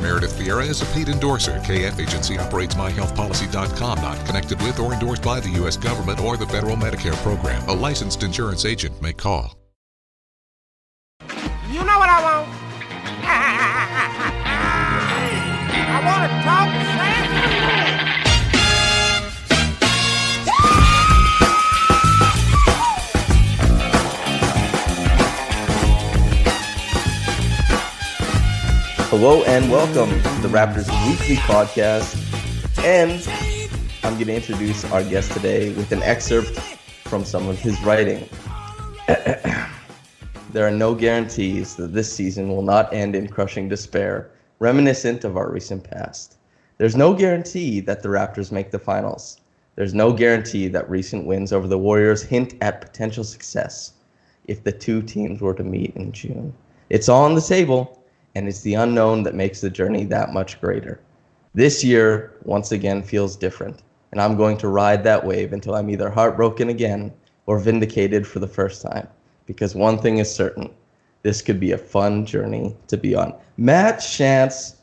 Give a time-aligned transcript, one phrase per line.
[0.00, 1.58] Meredith Vieira is a paid endorser.
[1.60, 5.76] KF Agency operates myhealthpolicy.com, not connected with or endorsed by the U.S.
[5.76, 7.66] government or the federal Medicare program.
[7.68, 9.54] A licensed insurance agent may call.
[11.70, 12.48] You know what I want?
[15.90, 16.68] I want to talk
[29.20, 32.14] Hello and welcome to the Raptors Weekly Podcast.
[32.84, 33.20] And
[34.04, 36.60] I'm going to introduce our guest today with an excerpt
[37.02, 38.28] from some of his writing.
[39.08, 44.30] there are no guarantees that this season will not end in crushing despair,
[44.60, 46.38] reminiscent of our recent past.
[46.76, 49.40] There's no guarantee that the Raptors make the finals.
[49.74, 53.94] There's no guarantee that recent wins over the Warriors hint at potential success
[54.44, 56.54] if the two teams were to meet in June.
[56.88, 57.97] It's all on the table
[58.38, 61.00] and it's the unknown that makes the journey that much greater.
[61.54, 63.82] This year, once again, feels different,
[64.12, 67.12] and I'm going to ride that wave until I'm either heartbroken again
[67.46, 69.08] or vindicated for the first time.
[69.46, 70.70] Because one thing is certain
[71.22, 73.34] this could be a fun journey to be on.
[73.56, 74.76] Matt Shantz,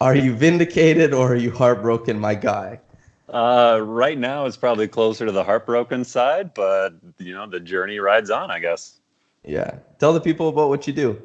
[0.00, 2.80] are you vindicated or are you heartbroken, my guy?
[3.28, 8.00] Uh, right now, it's probably closer to the heartbroken side, but you know, the journey
[8.00, 8.98] rides on, I guess.
[9.44, 9.78] Yeah.
[10.00, 11.22] Tell the people about what you do.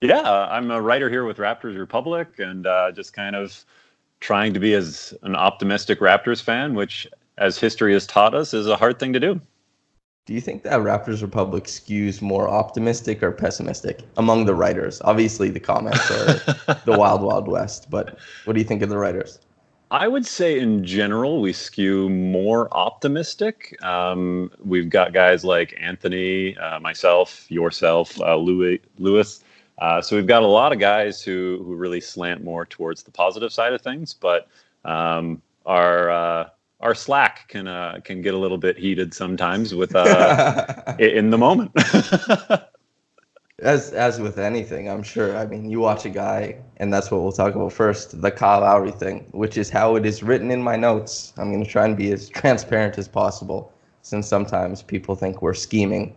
[0.00, 3.64] Yeah, I'm a writer here with Raptors Republic and uh, just kind of
[4.20, 7.06] trying to be as an optimistic Raptors fan, which,
[7.36, 9.38] as history has taught us, is a hard thing to do.
[10.24, 15.02] Do you think that Raptors Republic skews more optimistic or pessimistic among the writers?
[15.04, 16.24] Obviously, the comments are
[16.86, 19.38] the wild, wild west, but what do you think of the writers?
[19.90, 23.76] I would say in general, we skew more optimistic.
[23.82, 29.42] Um, we've got guys like Anthony, uh, myself, yourself, uh, Louis, Lewis
[29.80, 33.10] uh, so we've got a lot of guys who who really slant more towards the
[33.10, 34.48] positive side of things, but
[34.84, 36.48] um, our uh,
[36.80, 41.38] our slack can uh, can get a little bit heated sometimes with uh, in the
[41.38, 41.72] moment.
[43.60, 45.36] as as with anything, I'm sure.
[45.36, 48.60] I mean, you watch a guy, and that's what we'll talk about first, the Kyle
[48.60, 51.32] Lowry thing, which is how it is written in my notes.
[51.38, 55.54] I'm going to try and be as transparent as possible, since sometimes people think we're
[55.54, 56.14] scheming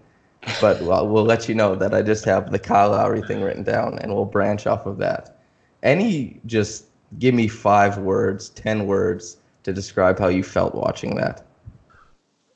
[0.61, 3.63] but we'll, we'll let you know that I just have the Kyle Lowry thing written
[3.63, 5.39] down, and we'll branch off of that.
[5.83, 6.85] Any, just
[7.19, 11.45] give me five words, ten words to describe how you felt watching that.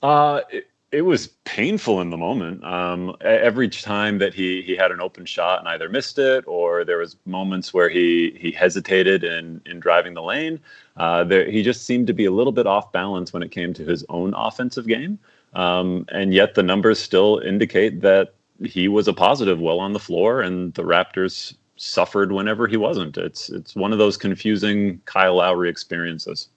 [0.01, 2.63] Uh, it, it was painful in the moment.
[2.63, 6.85] Um, every time that he he had an open shot and either missed it or
[6.85, 10.59] there was moments where he he hesitated in in driving the lane.
[10.95, 13.73] Uh, there, he just seemed to be a little bit off balance when it came
[13.73, 15.19] to his own offensive game.
[15.57, 19.99] Um, and yet the numbers still indicate that he was a positive well on the
[19.99, 23.17] floor, and the Raptors suffered whenever he wasn't.
[23.17, 26.49] It's it's one of those confusing Kyle Lowry experiences.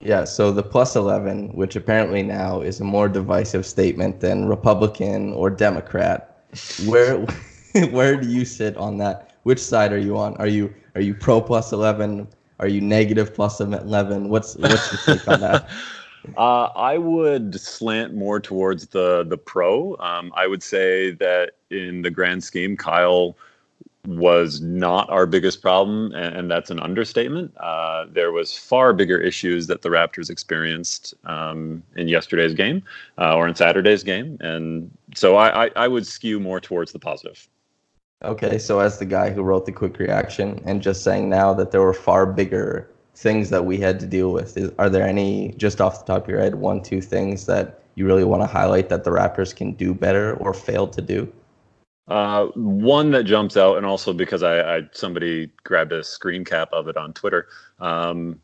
[0.00, 5.32] Yeah, so the plus 11, which apparently now is a more divisive statement than Republican
[5.32, 6.44] or Democrat,
[6.84, 7.20] where
[7.90, 9.30] where do you sit on that?
[9.44, 10.36] Which side are you on?
[10.36, 12.28] Are you are you pro plus eleven?
[12.60, 14.28] Are you negative plus eleven?
[14.28, 15.70] What's what's your take on that?
[16.36, 19.96] Uh, I would slant more towards the the pro.
[19.98, 23.36] Um, I would say that in the grand scheme, Kyle
[24.06, 27.56] was not our biggest problem, and, and that's an understatement.
[27.58, 32.82] Uh, there was far bigger issues that the Raptors experienced um, in yesterday's game
[33.18, 36.98] uh, or in Saturday's game, and so I, I, I would skew more towards the
[36.98, 37.48] positive.
[38.24, 41.70] Okay, so as the guy who wrote the quick reaction, and just saying now that
[41.70, 45.54] there were far bigger things that we had to deal with, is, are there any
[45.56, 48.46] just off the top of your head one two things that you really want to
[48.46, 51.32] highlight that the Raptors can do better or fail to do?
[52.08, 56.68] Uh, one that jumps out, and also because I, I, somebody grabbed a screen cap
[56.72, 57.48] of it on Twitter,
[57.80, 58.40] um,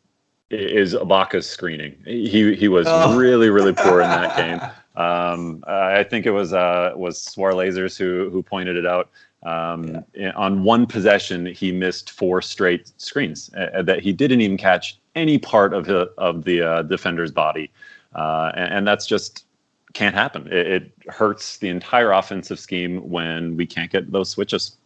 [0.50, 1.96] is Ibaka's screening.
[2.04, 3.18] He he was oh.
[3.18, 4.60] really really poor in that game.
[4.96, 9.10] Um, I think it was uh, was Swar Lasers who who pointed it out.
[9.44, 10.32] Um, yeah.
[10.32, 15.38] On one possession, he missed four straight screens uh, that he didn't even catch any
[15.38, 17.70] part of the of the uh, defender's body,
[18.14, 19.44] uh, and, and, that's just
[19.93, 20.46] can't happen.
[20.49, 24.76] It, it, hurts the entire offensive scheme when we can't get those switches.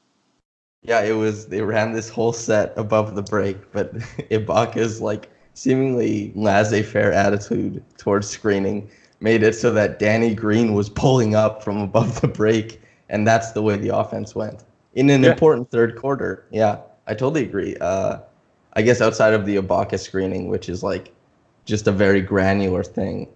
[0.83, 1.47] Yeah, it was.
[1.47, 3.95] They ran this whole set above the break, but
[4.31, 8.91] Ibaka's like seemingly laissez-faire attitude towards screening
[9.23, 12.82] made it so that Danny Green was pulling up from above the break,
[13.13, 14.65] and that's the way the offense went
[14.95, 15.31] in an yeah.
[15.31, 16.45] important third quarter.
[16.51, 17.77] Yeah, I totally agree.
[17.77, 18.19] Uh,
[18.73, 21.13] I guess outside of the Ibaka screening, which is like
[21.65, 23.29] just a very granular thing,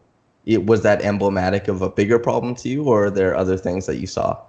[0.47, 3.87] it, was that emblematic of a bigger problem to you, or are there other things
[3.87, 4.41] that you saw?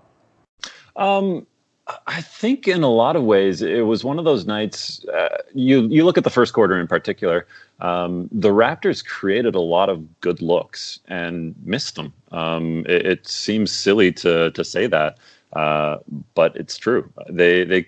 [0.95, 1.45] Um,
[2.05, 5.05] I think in a lot of ways it was one of those nights.
[5.05, 7.47] Uh, you you look at the first quarter in particular.
[7.79, 12.13] Um, the Raptors created a lot of good looks and missed them.
[12.31, 15.17] Um, it, it, seems silly to to say that,
[15.53, 15.97] uh,
[16.33, 17.09] but it's true.
[17.29, 17.87] They they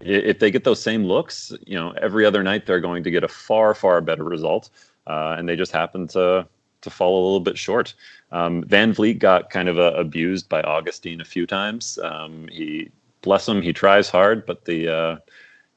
[0.00, 3.24] if they get those same looks, you know, every other night they're going to get
[3.24, 4.70] a far far better result,
[5.08, 6.46] uh, and they just happen to
[6.82, 7.94] to fall a little bit short.
[8.30, 11.98] Um, VanVleet got kind of uh, abused by Augustine a few times.
[12.02, 12.90] Um, he,
[13.24, 15.16] bless him, he tries hard, but the uh,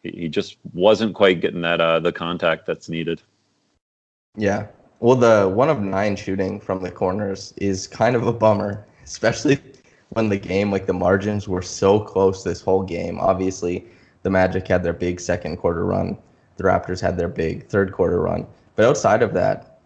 [0.03, 3.21] he, he, just wasn't quite getting that uh, the contact that's needed.
[4.35, 4.67] Yeah,
[4.99, 9.59] well, the one of nine shooting from the corners is kind of a bummer, especially
[10.09, 13.19] when the game like the margins were so close this whole game.
[13.19, 13.85] Obviously,
[14.23, 16.17] the Magic had their big second quarter run.
[16.57, 18.45] The Raptors had their big third quarter run.
[18.75, 19.79] But outside of that,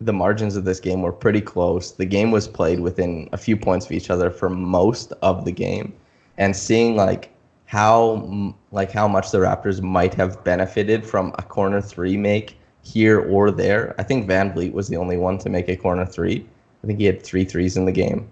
[0.00, 1.92] the margins of this game were pretty close.
[1.92, 5.52] The game was played within a few points of each other for most of the
[5.52, 5.92] game,
[6.38, 7.30] and seeing like
[7.66, 13.20] how like how much the Raptors might have benefited from a corner three make here
[13.20, 13.94] or there.
[13.98, 16.46] I think VanVleet was the only one to make a corner three.
[16.82, 18.28] I think he had three threes in the game,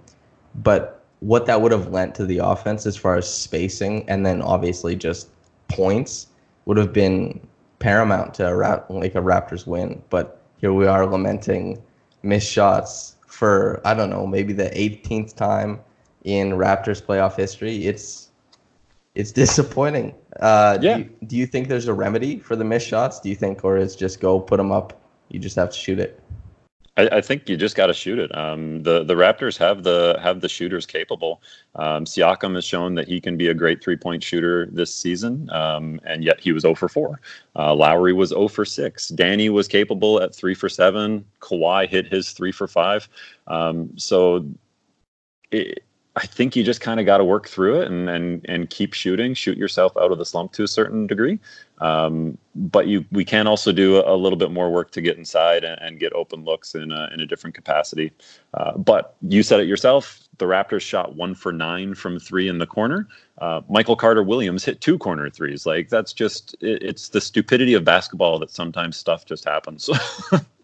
[0.56, 4.42] but what that would have lent to the offense as far as spacing and then
[4.42, 5.28] obviously just
[5.68, 6.28] points
[6.64, 7.40] would have been
[7.78, 10.02] paramount to a, like a Raptors win.
[10.10, 11.80] But here we are lamenting
[12.22, 15.80] missed shots for I don't know maybe the 18th time
[16.24, 17.86] in Raptors playoff history.
[17.86, 18.28] It's
[19.14, 20.14] it's disappointing.
[20.40, 20.96] Uh, yeah.
[20.96, 23.20] Do you, do you think there's a remedy for the missed shots?
[23.20, 25.00] Do you think, or is just go put them up?
[25.28, 26.20] You just have to shoot it.
[26.96, 28.36] I, I think you just got to shoot it.
[28.36, 31.40] Um, the the Raptors have the have the shooters capable.
[31.76, 35.48] Um, Siakam has shown that he can be a great three point shooter this season,
[35.50, 37.20] um, and yet he was 0 for 4.
[37.56, 39.08] Uh, Lowry was 0 for 6.
[39.10, 41.24] Danny was capable at 3 for 7.
[41.40, 43.08] Kawhi hit his 3 for 5.
[43.46, 44.44] Um, so
[45.52, 45.84] it,
[46.16, 48.94] I think you just kind of got to work through it and, and and keep
[48.94, 51.38] shooting, shoot yourself out of the slump to a certain degree.
[51.78, 55.62] Um, but you we can also do a, little bit more work to get inside
[55.62, 58.12] and, and get open looks in a, in a different capacity.
[58.54, 60.20] Uh, but you said it yourself.
[60.38, 63.06] The Raptors shot one for nine from three in the corner.
[63.38, 65.64] Uh, Michael Carter Williams hit two corner threes.
[65.64, 69.88] Like that's just it, it's the stupidity of basketball that sometimes stuff just happens.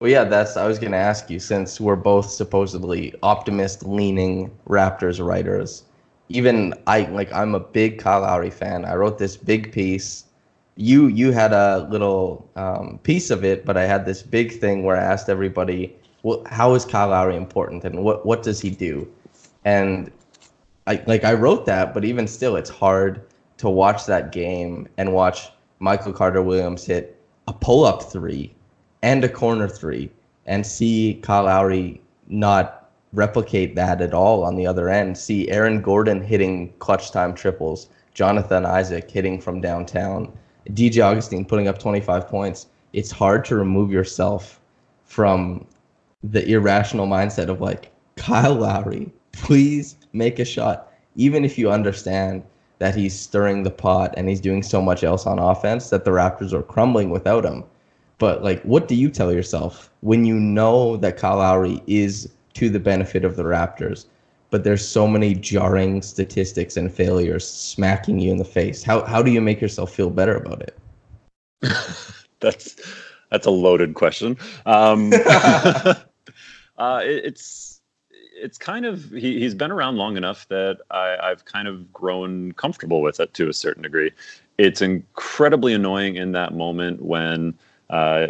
[0.00, 0.56] Well, yeah, that's.
[0.56, 5.84] I was going to ask you since we're both supposedly optimist leaning Raptors writers.
[6.30, 8.86] Even I, like, I'm a big Kyle Lowry fan.
[8.86, 10.24] I wrote this big piece.
[10.76, 14.84] You you had a little um, piece of it, but I had this big thing
[14.84, 18.70] where I asked everybody, well, how is Kyle Lowry important and what what does he
[18.70, 19.06] do?
[19.66, 20.10] And
[20.86, 23.20] I like I wrote that, but even still, it's hard
[23.58, 28.54] to watch that game and watch Michael Carter Williams hit a pull up three
[29.02, 30.10] and a corner three
[30.46, 35.18] and see Kyle Lowry not replicate that at all on the other end.
[35.18, 40.32] See Aaron Gordon hitting clutch time triples, Jonathan Isaac hitting from downtown,
[40.68, 42.66] DJ Augustine putting up 25 points.
[42.92, 44.60] It's hard to remove yourself
[45.04, 45.66] from
[46.22, 50.92] the irrational mindset of like, Kyle Lowry, please make a shot.
[51.16, 52.42] even if you understand
[52.78, 56.10] that he's stirring the pot and he's doing so much else on offense that the
[56.10, 57.64] Raptors are crumbling without him.
[58.20, 62.68] But like, what do you tell yourself when you know that Kyle Lowry is to
[62.68, 64.04] the benefit of the Raptors,
[64.50, 68.82] but there's so many jarring statistics and failures smacking you in the face?
[68.82, 70.78] How how do you make yourself feel better about it?
[72.40, 72.76] that's
[73.30, 74.36] that's a loaded question.
[74.66, 75.12] Um,
[76.76, 77.80] uh, it, it's
[78.36, 82.52] it's kind of he, he's been around long enough that I, I've kind of grown
[82.52, 84.12] comfortable with it to a certain degree.
[84.58, 87.54] It's incredibly annoying in that moment when
[87.90, 88.28] uh,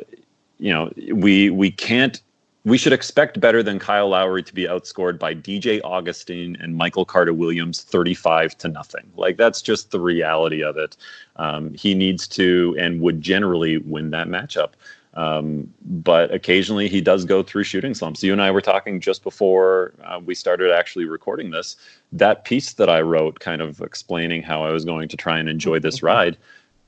[0.59, 2.21] you know we we can't
[2.65, 7.07] we should expect better than Kyle Lowry to be outscored by DJ Augustine and Michael
[7.07, 9.11] Carter Williams 35 to nothing.
[9.17, 10.97] Like that's just the reality of it.
[11.37, 14.73] Um, he needs to and would generally win that matchup.
[15.15, 18.23] Um, but occasionally he does go through shooting slumps.
[18.23, 21.77] You and I were talking just before uh, we started actually recording this.
[22.13, 25.49] That piece that I wrote, kind of explaining how I was going to try and
[25.49, 26.37] enjoy this ride,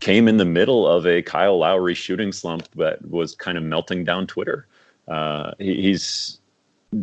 [0.02, 4.02] came in the middle of a Kyle Lowry shooting slump that was kind of melting
[4.02, 4.66] down Twitter.
[5.06, 6.38] Uh, he, he's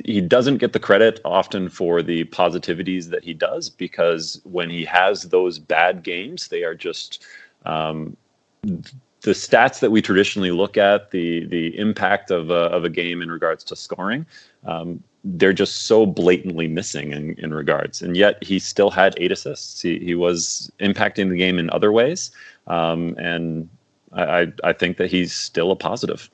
[0.03, 4.83] he doesn't get the credit often for the positivities that he does because when he
[4.83, 7.23] has those bad games, they are just
[7.65, 8.17] um,
[8.63, 13.21] the stats that we traditionally look at, the the impact of a, of a game
[13.21, 14.25] in regards to scoring,
[14.65, 18.01] um, they're just so blatantly missing in, in regards.
[18.01, 19.81] And yet he still had eight assists.
[19.81, 22.31] He, he was impacting the game in other ways.
[22.69, 23.67] Um, and
[24.13, 26.29] I, I think that he's still a positive.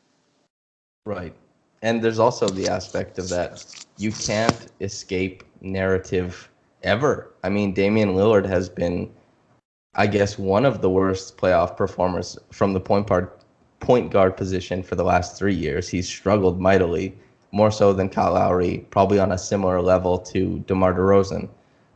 [1.06, 1.34] Right.
[1.82, 6.50] And there's also the aspect of that you can't escape narrative
[6.84, 7.32] ever.
[7.44, 9.10] I mean, Damian Lillard has been
[9.98, 13.30] I guess, one of the worst playoff performers from the point guard
[13.80, 15.88] point guard position for the last three years.
[15.88, 17.16] He's struggled mightily,
[17.52, 21.48] more so than Kyle Lowry, probably on a similar level to DeMar DeRozan.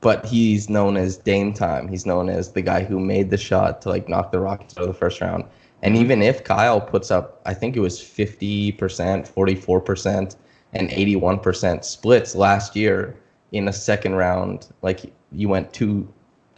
[0.02, 1.88] But he's known as Dame Time.
[1.88, 4.84] He's known as the guy who made the shot to like knock the Rockets out
[4.84, 5.44] of the first round.
[5.82, 10.36] And even if Kyle puts up, I think it was 50%, 44%,
[10.74, 13.16] and 81% splits last year
[13.52, 16.08] in a second round, like you went two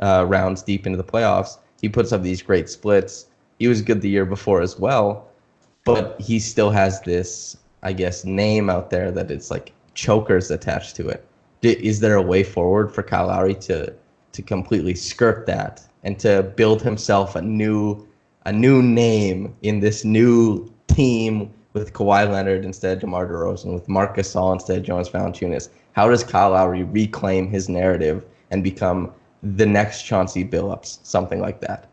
[0.01, 1.57] uh, rounds deep into the playoffs.
[1.81, 3.27] He puts up these great splits.
[3.60, 5.29] He was good the year before as well,
[5.86, 10.95] but he still has this, I guess, name out there that it's like chokers attached
[10.98, 11.25] to it.
[11.61, 13.93] Is there a way forward for Kyle Lowry to
[14.31, 18.07] to completely skirt that and to build himself a new
[18.45, 23.87] a new name in this new team with Kawhi Leonard instead of DeMar DeRozan, with
[23.87, 25.69] Marcus Gasol instead of Jonas Valanciunas?
[25.93, 29.13] How does Kyle Lowry reclaim his narrative and become
[29.43, 31.87] the next Chauncey Billups, something like that.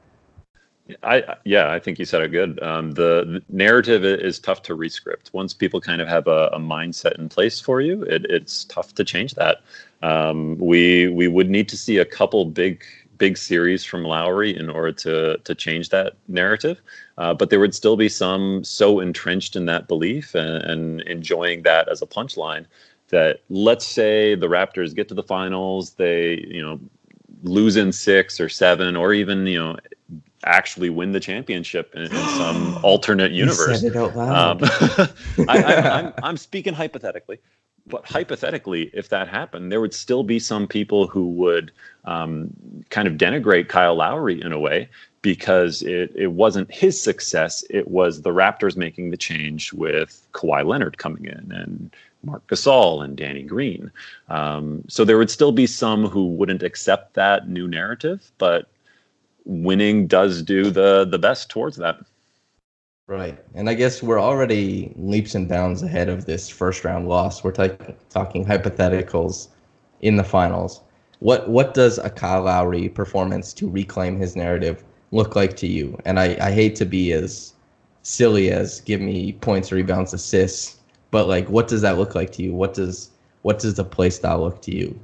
[1.02, 2.62] I yeah, I think you said it good.
[2.62, 5.32] Um, the, the, narrative is tough to rescript.
[5.32, 8.94] Once people kind of have a, a mindset in place for you, it, it's tough
[8.94, 9.60] to change that.
[10.02, 12.84] Um, we we would need to see a couple big
[13.18, 16.80] big series from Lowry in order to to change that narrative.
[17.18, 21.62] Uh, but there would still be some so entrenched in that belief and, and enjoying
[21.62, 22.64] that as a punchline
[23.08, 26.80] that let's say the Raptors get to the finals, they you know
[27.42, 29.76] lose in six or seven, or even you know
[30.44, 33.82] actually win the championship in, in some alternate universe.
[33.82, 34.62] You said it out loud.
[34.62, 35.08] Um,
[35.48, 37.38] I, I, I'm, I'm speaking hypothetically,
[37.86, 41.72] but hypothetically, if that happened, there would still be some people who would
[42.04, 42.50] um,
[42.90, 44.88] kind of denigrate Kyle Lowry in a way
[45.22, 47.64] because it, it wasn't his success.
[47.70, 51.90] It was the Raptors making the change with Kawhi Leonard coming in and
[52.22, 53.90] Mark Gasol and Danny Green.
[54.28, 58.68] Um, so there would still be some who wouldn't accept that new narrative, but
[59.48, 61.96] winning does do the the best towards that.
[63.08, 67.42] Right, and I guess we're already leaps and bounds ahead of this first round loss.
[67.42, 69.48] We're t- talking hypotheticals
[70.00, 70.82] in the finals.
[71.18, 75.98] What what does a Kyle Lowry performance to reclaim his narrative look like to you?
[76.04, 77.54] And I, I hate to be as
[78.02, 80.78] silly as give me points, rebounds, assists
[81.10, 83.10] but like what does that look like to you what does
[83.42, 84.98] what does the play style look to you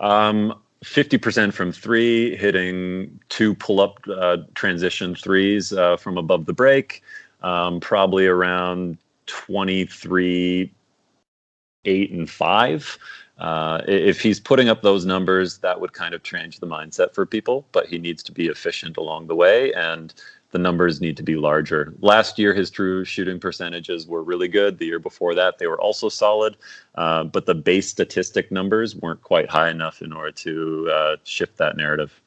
[0.00, 7.02] um 50% from three hitting two pull-up uh, transition threes uh, from above the break
[7.42, 10.70] um, probably around 23
[11.86, 12.98] 8 and 5
[13.38, 17.26] uh, if he's putting up those numbers, that would kind of change the mindset for
[17.26, 17.66] people.
[17.72, 20.14] But he needs to be efficient along the way, and
[20.54, 21.92] the numbers need to be larger.
[21.98, 24.78] Last year, his true shooting percentages were really good.
[24.78, 26.56] The year before that, they were also solid,
[26.94, 31.56] uh, but the base statistic numbers weren't quite high enough in order to uh, shift
[31.56, 32.22] that narrative.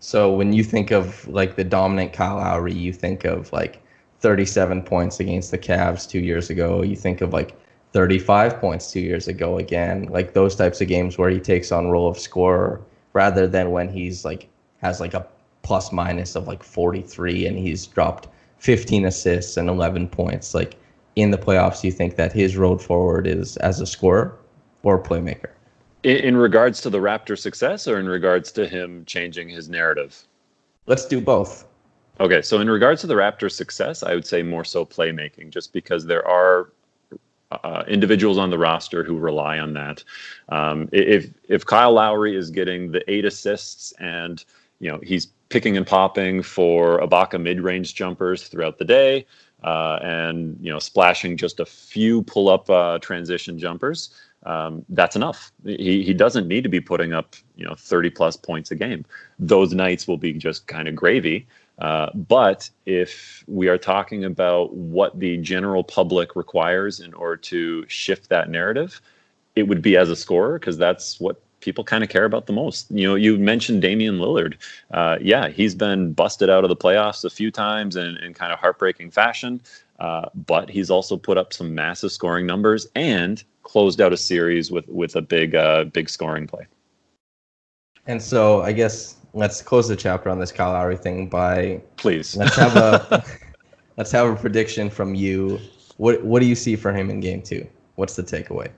[0.00, 3.82] So when you think of like the dominant Kyle Lowry, you think of like
[4.18, 6.82] 37 points against the Cavs two years ago.
[6.82, 7.58] You think of like
[7.92, 10.04] 35 points two years ago again.
[10.10, 12.82] Like those types of games where he takes on role of scorer
[13.14, 14.50] rather than when he's like
[14.82, 15.26] has like a
[15.62, 20.54] plus minus of like 43 and he's dropped 15 assists and 11 points.
[20.54, 20.76] Like
[21.16, 24.36] in the playoffs, do you think that his road forward is as a scorer
[24.82, 25.50] or playmaker?
[26.02, 30.24] In, in regards to the Raptor success or in regards to him changing his narrative?
[30.86, 31.66] Let's do both.
[32.20, 35.72] Okay, so in regards to the Raptors' success, I would say more so playmaking, just
[35.72, 36.70] because there are
[37.50, 40.04] uh, individuals on the roster who rely on that.
[40.50, 44.44] Um, if if Kyle Lowry is getting the eight assists and
[44.78, 49.26] you know he's picking and popping for Ibaka mid-range jumpers throughout the day,
[49.62, 54.10] uh, and you know splashing just a few pull-up uh, transition jumpers,
[54.46, 55.52] um, that's enough.
[55.64, 59.04] He he doesn't need to be putting up you know 30 plus points a game.
[59.38, 61.46] Those nights will be just kind of gravy.
[61.78, 67.86] Uh, but if we are talking about what the general public requires in order to
[67.88, 69.00] shift that narrative,
[69.56, 72.52] it would be as a scorer because that's what people kind of care about the
[72.52, 72.90] most.
[72.90, 74.54] You know, you mentioned Damian Lillard.
[74.90, 78.52] Uh, yeah, he's been busted out of the playoffs a few times in, in kind
[78.52, 79.60] of heartbreaking fashion,
[79.98, 84.70] uh, but he's also put up some massive scoring numbers and closed out a series
[84.70, 86.66] with with a big uh, big scoring play.
[88.06, 92.36] And so I guess let's close the chapter on this Kyle Lowry thing by please
[92.36, 93.24] let's have a
[93.96, 95.60] let's have a prediction from you.
[95.98, 97.66] What what do you see for him in game two?
[97.96, 98.70] What's the takeaway?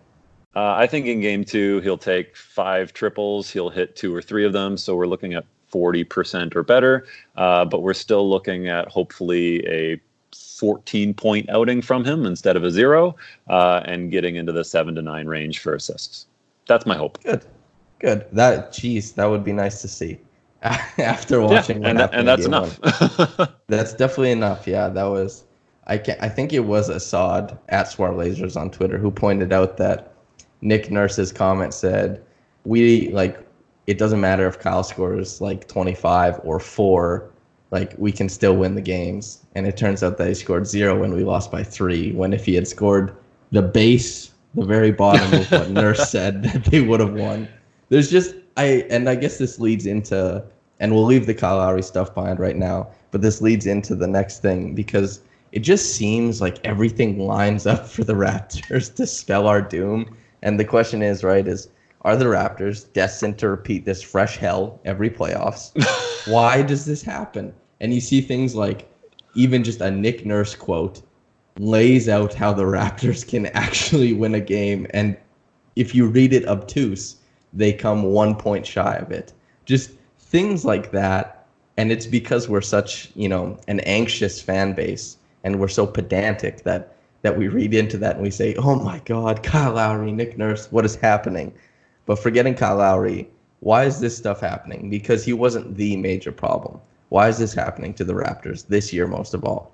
[0.54, 3.50] Uh, I think in game two he'll take five triples.
[3.50, 4.76] He'll hit two or three of them.
[4.76, 7.06] So we're looking at forty percent or better.
[7.36, 10.00] Uh, but we're still looking at hopefully a
[10.34, 13.16] 14 point outing from him instead of a zero,
[13.48, 16.26] uh, and getting into the seven to nine range for assists.
[16.68, 17.20] That's my hope.
[17.24, 17.44] Good,
[17.98, 18.26] good.
[18.32, 20.18] That geez, that would be nice to see.
[20.62, 22.78] after watching yeah, and, and that's enough.
[23.66, 24.66] that's definitely enough.
[24.66, 25.42] Yeah, that was.
[25.88, 29.76] I can I think it was Assad at Smart Lasers on Twitter who pointed out
[29.78, 30.11] that
[30.62, 32.22] Nick Nurse's comment said,
[32.64, 33.38] "We like
[33.86, 37.30] it doesn't matter if Kyle scores like 25 or four,
[37.70, 40.98] like we can still win the games." And it turns out that he scored zero
[40.98, 42.12] when we lost by three.
[42.12, 43.14] When if he had scored
[43.50, 47.48] the base, the very bottom of what Nurse said, they would have won.
[47.88, 50.44] There's just I and I guess this leads into
[50.80, 54.06] and we'll leave the Kyle Lowry stuff behind right now, but this leads into the
[54.06, 55.20] next thing because
[55.52, 60.16] it just seems like everything lines up for the Raptors to spell our doom.
[60.42, 61.68] And the question is, right, is
[62.02, 65.70] are the Raptors destined to repeat this fresh hell every playoffs?
[66.26, 67.54] Why does this happen?
[67.80, 68.88] And you see things like
[69.34, 71.02] even just a Nick Nurse quote
[71.58, 74.86] lays out how the Raptors can actually win a game.
[74.90, 75.16] And
[75.76, 77.16] if you read it obtuse,
[77.52, 79.32] they come one point shy of it.
[79.64, 81.46] Just things like that.
[81.76, 86.62] And it's because we're such, you know, an anxious fan base and we're so pedantic
[86.64, 86.91] that
[87.22, 90.70] that we read into that and we say, "Oh my God, Kyle Lowry, Nick Nurse,
[90.70, 91.52] what is happening?"
[92.06, 93.28] But forgetting Kyle Lowry,
[93.60, 94.90] why is this stuff happening?
[94.90, 96.80] Because he wasn't the major problem.
[97.10, 99.72] Why is this happening to the Raptors this year, most of all?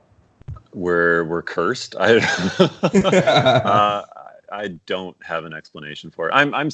[0.75, 1.97] We're we're cursed.
[1.99, 2.19] I
[2.83, 4.05] uh,
[4.53, 6.33] I don't have an explanation for it.
[6.33, 6.69] I'm I'm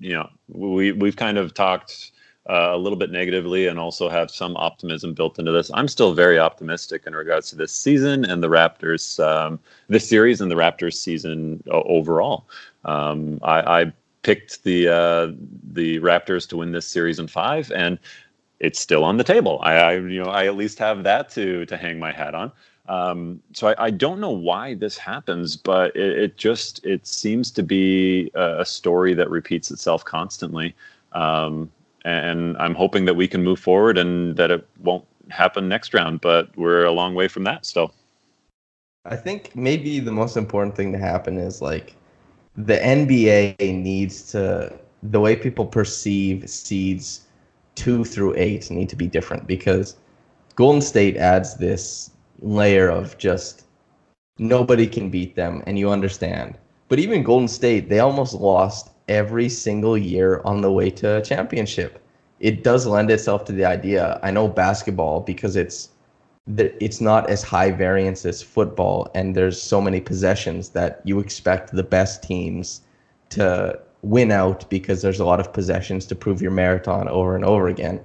[0.00, 2.12] you know we we've kind of talked
[2.48, 5.70] uh, a little bit negatively and also have some optimism built into this.
[5.72, 10.40] I'm still very optimistic in regards to this season and the Raptors, um, this series
[10.40, 12.46] and the Raptors season uh, overall.
[12.84, 13.92] Um, I, I,
[14.24, 15.32] picked the uh,
[15.72, 17.98] the Raptors to win this series in five, and
[18.58, 19.60] it's still on the table.
[19.62, 22.50] I, I you know I at least have that to to hang my hat on.
[22.88, 27.50] Um, so I, I, don't know why this happens, but it, it just it seems
[27.52, 30.74] to be a, a, story that repeats itself constantly.
[31.12, 31.70] Um,
[32.04, 36.20] and I'm hoping that we can move forward and that it won't happen next round.
[36.20, 37.94] But we're a long way from that still.
[39.06, 41.94] I think maybe the most important thing to happen is like
[42.56, 47.26] the NBA needs to the way people perceive seeds
[47.74, 49.96] two through eight need to be different because
[50.54, 53.64] Golden State adds this layer of just
[54.38, 56.56] nobody can beat them and you understand.
[56.88, 61.22] But even Golden State, they almost lost every single year on the way to a
[61.22, 62.00] championship.
[62.40, 64.18] It does lend itself to the idea.
[64.22, 65.90] I know basketball because it's
[66.56, 71.72] it's not as high variance as football and there's so many possessions that you expect
[71.72, 72.82] the best teams
[73.30, 77.46] to win out because there's a lot of possessions to prove your marathon over and
[77.46, 77.98] over again.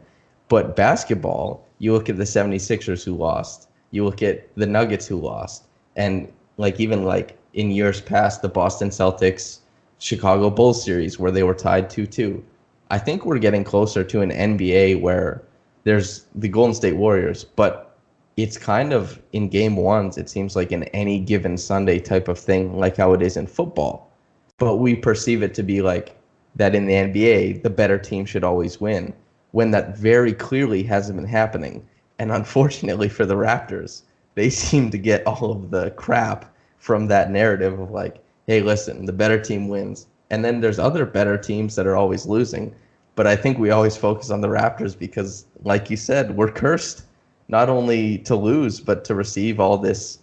[0.47, 5.17] But basketball, you look at the 76ers who lost you look at the Nuggets who
[5.17, 9.59] lost, and like even like in years past, the Boston Celtics,
[9.99, 12.43] Chicago Bulls series where they were tied two two.
[12.89, 15.43] I think we're getting closer to an NBA where
[15.83, 17.97] there's the Golden State Warriors, but
[18.38, 22.39] it's kind of in game ones, it seems like an any given Sunday type of
[22.39, 24.09] thing, like how it is in football.
[24.57, 26.15] But we perceive it to be like
[26.55, 29.13] that in the NBA, the better team should always win,
[29.51, 31.85] when that very clearly hasn't been happening.
[32.17, 34.03] And unfortunately for the Raptors,
[34.35, 39.05] they seem to get all of the crap from that narrative of like, hey, listen,
[39.05, 40.07] the better team wins.
[40.31, 42.73] And then there's other better teams that are always losing.
[43.13, 47.03] But I think we always focus on the Raptors because, like you said, we're cursed
[47.47, 50.17] not only to lose, but to receive all this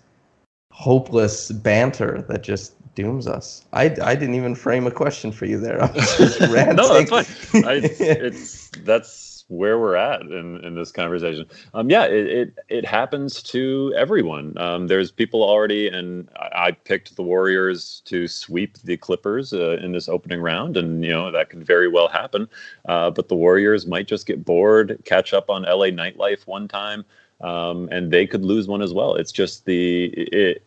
[0.72, 3.64] hopeless banter that just dooms us.
[3.72, 5.80] I, I didn't even frame a question for you there.
[5.84, 6.76] I was just ranting.
[6.78, 7.64] no, that's fine.
[7.64, 11.46] I, it's that's where we're at in, in this conversation.
[11.72, 14.58] Um, yeah, it, it, it happens to everyone.
[14.58, 19.92] Um, there's people already, and I, picked the Warriors to sweep the Clippers uh, in
[19.92, 22.48] this opening round, and you know that could very well happen.
[22.86, 27.04] Uh, but the Warriors might just get bored, catch up on LA nightlife one time,
[27.40, 29.14] um, and they could lose one as well.
[29.14, 30.62] It's just the it,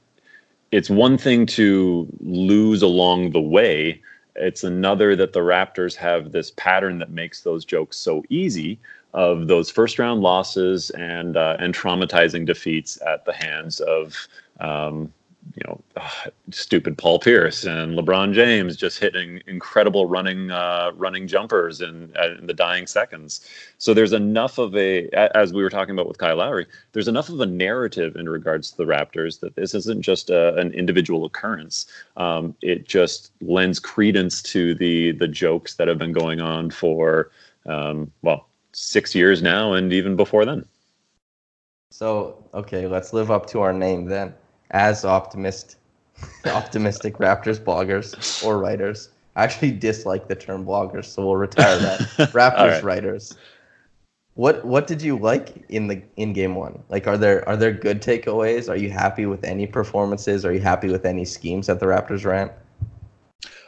[0.72, 4.02] it's one thing to lose along the way
[4.40, 8.80] it's another that the Raptors have this pattern that makes those jokes so easy
[9.14, 14.16] of those first round losses and uh, and traumatizing defeats at the hands of
[14.60, 15.12] um,
[15.56, 21.28] you know, uh, stupid Paul Pierce and LeBron James just hitting incredible running uh, running
[21.28, 23.48] jumpers in, uh, in the dying seconds.
[23.78, 27.30] So there's enough of a, as we were talking about with Kyle Lowry, there's enough
[27.30, 31.26] of a narrative in regards to the Raptors that this isn't just a, an individual
[31.26, 31.86] occurrence.
[32.18, 37.32] Um, it just lends credence to the the jokes that have been going on for
[37.66, 40.66] um, well six years now and even before then.
[41.92, 44.34] So okay, let's live up to our name then
[44.72, 45.78] as optimist,
[46.46, 49.10] optimistic Raptors bloggers or writers.
[49.36, 52.00] I actually dislike the term bloggers, so we'll retire that.
[52.34, 52.84] Raptors right.
[52.84, 53.36] writers.
[54.36, 56.82] What what did you like in the in game one?
[56.90, 58.70] Like, are there are there good takeaways?
[58.70, 60.46] Are you happy with any performances?
[60.46, 62.50] Are you happy with any schemes that the Raptors ran?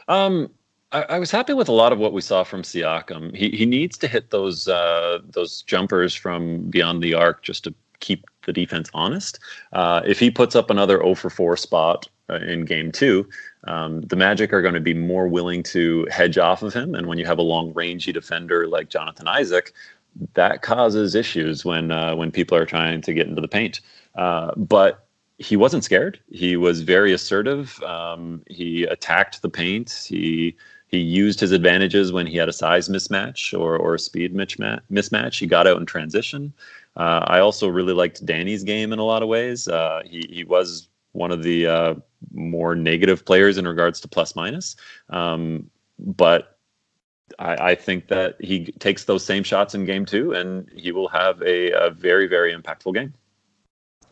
[0.08, 0.50] Um,
[0.92, 3.34] I, I was happy with a lot of what we saw from Siakam.
[3.36, 7.74] He he needs to hit those uh, those jumpers from beyond the arc just to
[8.00, 9.38] keep the defense honest.
[9.72, 13.28] Uh, if he puts up another 0 for 4 spot uh, in game two,
[13.64, 16.94] um, the Magic are going to be more willing to hedge off of him.
[16.94, 19.72] And when you have a long rangy defender like Jonathan Isaac,
[20.34, 23.80] that causes issues when uh, when people are trying to get into the paint.
[24.14, 25.06] Uh, but
[25.38, 26.20] he wasn't scared.
[26.30, 27.82] He was very assertive.
[27.82, 30.04] Um, he attacked the paint.
[30.06, 30.56] He
[30.88, 35.38] he used his advantages when he had a size mismatch or, or a speed mismatch.
[35.38, 36.52] He got out in transition.
[36.96, 39.66] Uh, I also really liked Danny's game in a lot of ways.
[39.68, 41.94] Uh, he he was one of the uh,
[42.32, 44.76] more negative players in regards to plus minus,
[45.10, 46.58] um, but
[47.38, 51.08] I, I, think that he takes those same shots in game two, and he will
[51.08, 53.14] have a, a very very impactful game.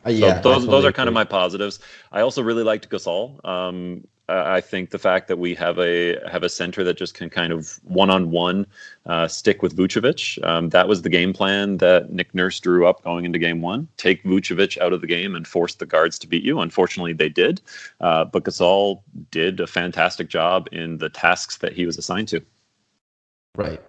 [0.06, 1.80] Uh, yeah, so those those are kind of my positives.
[2.12, 3.44] I also really liked Gasol.
[3.44, 7.28] Um, I think the fact that we have a have a center that just can
[7.28, 8.66] kind of one on one
[9.28, 10.42] stick with Vucevic.
[10.46, 13.88] Um, that was the game plan that Nick Nurse drew up going into game one.
[13.96, 16.60] Take Vucevic out of the game and force the guards to beat you.
[16.60, 17.60] Unfortunately, they did,
[18.00, 22.42] uh, but Gasol did a fantastic job in the tasks that he was assigned to.
[23.56, 23.82] Right.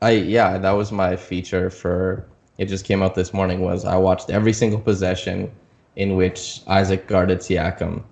[0.00, 2.26] I yeah, that was my feature for.
[2.58, 3.60] It just came out this morning.
[3.60, 5.50] Was I watched every single possession
[5.96, 8.02] in which Isaac guarded Siakam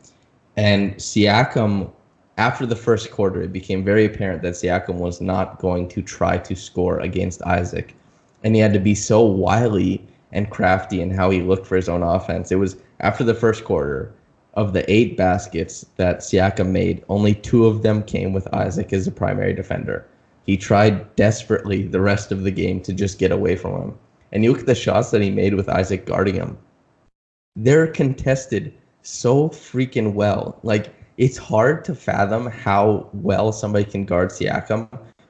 [0.56, 1.90] and Siakam,
[2.38, 6.38] after the first quarter, it became very apparent that Siakam was not going to try
[6.38, 7.94] to score against Isaac.
[8.44, 11.88] And he had to be so wily and crafty in how he looked for his
[11.88, 12.52] own offense.
[12.52, 14.12] It was after the first quarter
[14.54, 19.06] of the eight baskets that Siakam made, only two of them came with Isaac as
[19.06, 20.06] a primary defender.
[20.46, 23.98] He tried desperately the rest of the game to just get away from him.
[24.32, 26.56] And you look at the shots that he made with Isaac guarding him.
[27.56, 28.72] They're contested
[29.06, 30.58] so freaking well.
[30.62, 34.88] Like it's hard to fathom how well somebody can guard Siakam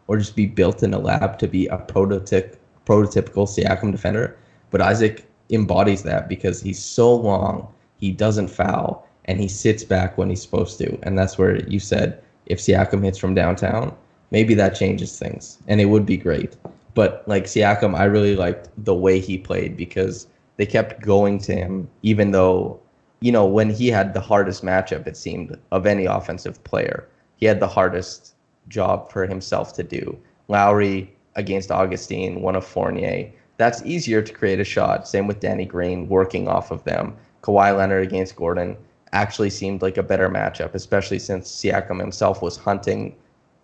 [0.08, 4.38] or just be built in a lab to be a prototyp prototypical Siakam defender.
[4.70, 10.16] But Isaac embodies that because he's so long, he doesn't foul, and he sits back
[10.16, 10.98] when he's supposed to.
[11.02, 13.94] And that's where you said if Siakam hits from downtown,
[14.30, 15.58] maybe that changes things.
[15.68, 16.56] And it would be great.
[16.94, 21.54] But like Siakam, I really liked the way he played because they kept going to
[21.54, 22.80] him, even though
[23.20, 27.46] you know, when he had the hardest matchup, it seemed, of any offensive player, he
[27.46, 28.34] had the hardest
[28.68, 30.18] job for himself to do.
[30.48, 33.30] Lowry against Augustine, one of Fournier.
[33.58, 35.08] That's easier to create a shot.
[35.08, 37.16] Same with Danny Green, working off of them.
[37.42, 38.76] Kawhi Leonard against Gordon
[39.12, 43.14] actually seemed like a better matchup, especially since Siakam himself was hunting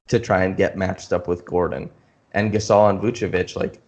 [0.08, 1.90] to try and get matched up with Gordon.
[2.32, 3.80] And Gasol and Vucevic, like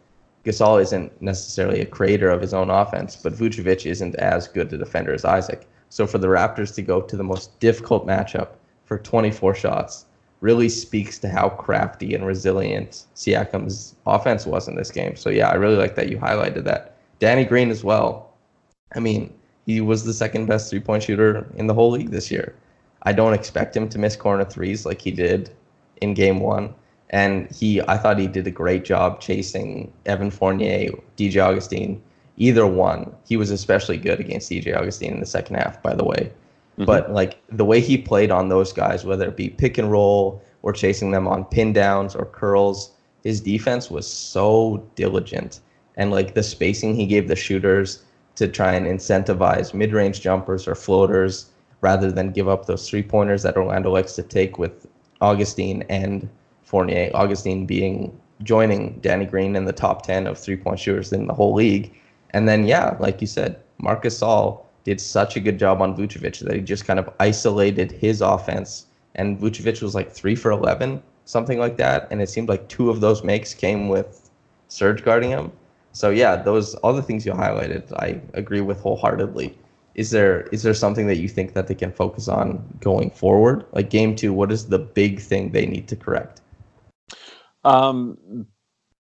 [0.45, 4.79] Gasol isn't necessarily a creator of his own offense, but Vucevic isn't as good a
[4.79, 5.67] defender as Isaac.
[5.89, 8.49] So for the Raptors to go to the most difficult matchup
[8.85, 10.07] for 24 shots
[10.41, 15.17] really speaks to how crafty and resilient Siakam's offense was in this game.
[15.17, 16.97] So yeah, I really like that you highlighted that.
[17.19, 18.35] Danny Green as well.
[18.95, 19.33] I mean,
[19.65, 22.55] he was the second best three point shooter in the whole league this year.
[23.05, 25.51] I don't expect him to miss corner threes like he did
[26.03, 26.75] in game one.
[27.11, 32.03] And he, I thought he did a great job chasing Evan Fournier, DJ Augustine,
[32.37, 33.15] either one.
[33.27, 36.33] He was especially good against DJ Augustine in the second half, by the way.
[36.73, 36.87] Mm-hmm.
[36.87, 40.43] But like the way he played on those guys, whether it be pick and roll
[40.63, 45.61] or chasing them on pin downs or curls, his defense was so diligent.
[45.97, 48.03] And like the spacing he gave the shooters
[48.37, 53.03] to try and incentivize mid range jumpers or floaters rather than give up those three
[53.03, 54.87] pointers that Orlando likes to take with
[55.21, 56.29] Augustine and
[56.65, 57.11] Fournier.
[57.15, 61.35] Augustine being joining Danny Green in the top 10 of three point shooters in the
[61.35, 61.95] whole league.
[62.31, 66.41] And then, yeah, like you said, Marcus Gasol did such a good job on Vucevic
[66.41, 68.87] that he just kind of isolated his offense.
[69.15, 72.09] And Vucevic was like three for 11, something like that.
[72.11, 74.31] And it seemed like two of those makes came with
[74.69, 75.53] Serge guarding him.
[75.93, 79.57] So yeah, those all the things you highlighted, I agree with wholeheartedly.
[79.95, 83.65] Is there is there something that you think that they can focus on going forward?
[83.73, 86.41] Like game two, what is the big thing they need to correct?
[87.65, 88.47] Um,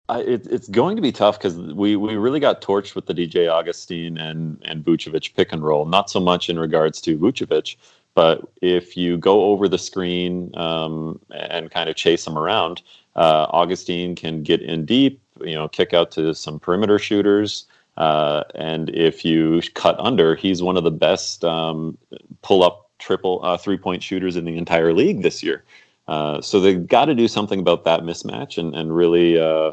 [0.08, 3.14] I, it, it's going to be tough because we, we really got torched with the
[3.14, 5.86] DJ Augustin and and Vucevic pick and roll.
[5.86, 7.76] Not so much in regards to Vucevic,
[8.14, 12.82] but if you go over the screen um, and kind of chase them around,
[13.16, 15.20] uh, Augustin can get in deep.
[15.40, 17.66] You know, kick out to some perimeter shooters.
[17.96, 21.96] Uh, and if you cut under, he's one of the best um,
[22.42, 25.64] pull up triple uh, three point shooters in the entire league this year.
[26.06, 29.72] Uh, so they've got to do something about that mismatch and and really uh,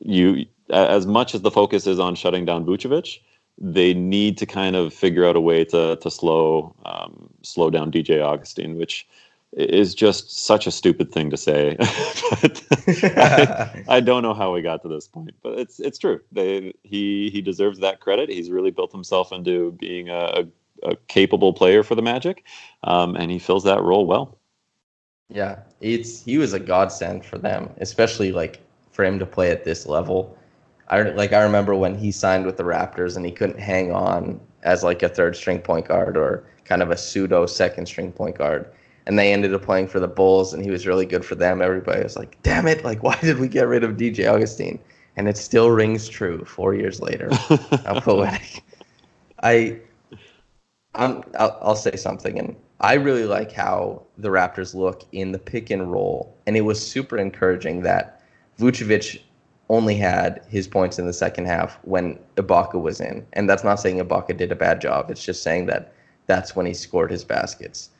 [0.00, 3.18] you as much as the focus is on shutting down Vucevic,
[3.58, 7.90] they need to kind of figure out a way to to slow um, slow down
[7.90, 9.06] DJ Augustine, which
[9.52, 11.76] is just such a stupid thing to say.
[12.40, 12.62] but
[13.16, 16.20] I, I, don't know how we got to this point, but it's it's true.
[16.32, 18.28] They he he deserves that credit.
[18.28, 20.44] He's really built himself into being a,
[20.82, 22.44] a, a capable player for the Magic,
[22.84, 24.38] um, and he fills that role well.
[25.28, 28.60] Yeah, it's he was a godsend for them, especially like
[28.92, 30.36] for him to play at this level.
[30.88, 34.40] I like I remember when he signed with the Raptors and he couldn't hang on
[34.62, 38.38] as like a third string point guard or kind of a pseudo second string point
[38.38, 38.70] guard.
[39.06, 41.62] And they ended up playing for the Bulls and he was really good for them.
[41.62, 44.78] Everybody was like, "Damn it, like why did we get rid of DJ Augustine?"
[45.16, 47.30] And it still rings true 4 years later.
[47.84, 48.62] How poetic.
[49.42, 49.80] I
[50.94, 55.38] I'm, I'll, I'll say something and I really like how the Raptors look in the
[55.38, 58.22] pick and roll and it was super encouraging that
[58.58, 59.20] Vucevic
[59.68, 63.26] only had his points in the second half when Ibaka was in.
[63.32, 65.10] And that's not saying Ibaka did a bad job.
[65.10, 65.92] It's just saying that
[66.26, 67.90] that's when he scored his baskets.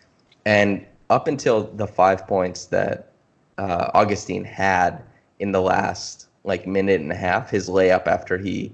[0.44, 3.12] And up until the five points that
[3.58, 5.02] uh, Augustin had
[5.38, 8.72] in the last like minute and a half, his layup after he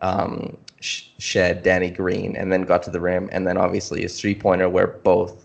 [0.00, 4.20] um, sh- shed Danny Green and then got to the rim, and then obviously his
[4.20, 5.43] three pointer where both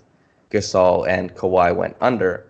[0.52, 2.50] Gasol and Kawhi went under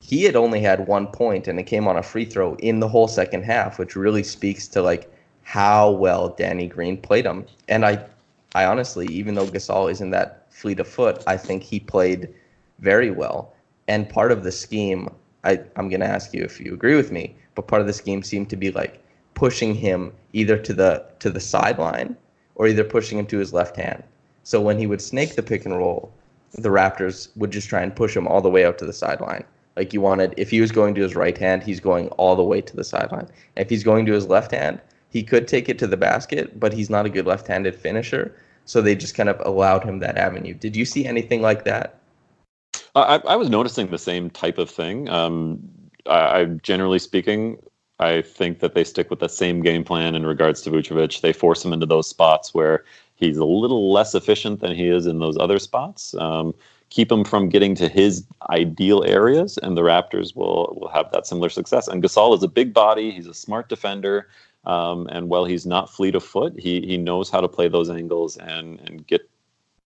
[0.00, 2.88] he had only had one point and it came on a free throw in the
[2.88, 5.10] whole second half, which really speaks to like
[5.42, 7.46] how well Danny Green played him.
[7.68, 8.04] And I
[8.54, 12.32] I honestly, even though Gasol isn't that fleet of foot, I think he played
[12.78, 13.52] very well.
[13.88, 15.10] And part of the scheme,
[15.44, 18.22] I, I'm gonna ask you if you agree with me, but part of the scheme
[18.22, 19.02] seemed to be like
[19.34, 22.16] pushing him either to the to the sideline
[22.54, 24.02] or either pushing him to his left hand.
[24.44, 26.12] So when he would snake the pick and roll,
[26.56, 29.44] the Raptors would just try and push him all the way out to the sideline.
[29.76, 32.42] Like you wanted, if he was going to his right hand, he's going all the
[32.42, 33.28] way to the sideline.
[33.56, 36.72] If he's going to his left hand, he could take it to the basket, but
[36.72, 38.34] he's not a good left-handed finisher.
[38.64, 40.54] So they just kind of allowed him that avenue.
[40.54, 42.00] Did you see anything like that?
[42.94, 45.08] I, I was noticing the same type of thing.
[45.08, 45.62] Um,
[46.06, 47.58] I, I, generally speaking,
[47.98, 51.20] I think that they stick with the same game plan in regards to Vucevic.
[51.20, 52.84] They force him into those spots where
[53.16, 56.14] he's a little less efficient than he is in those other spots.
[56.18, 56.54] Um,
[56.90, 61.26] keep him from getting to his ideal areas, and the Raptors will will have that
[61.26, 61.88] similar success.
[61.88, 64.28] And Gasol is a big body; he's a smart defender,
[64.64, 67.90] um, and while he's not fleet of foot, he he knows how to play those
[67.90, 69.28] angles and and get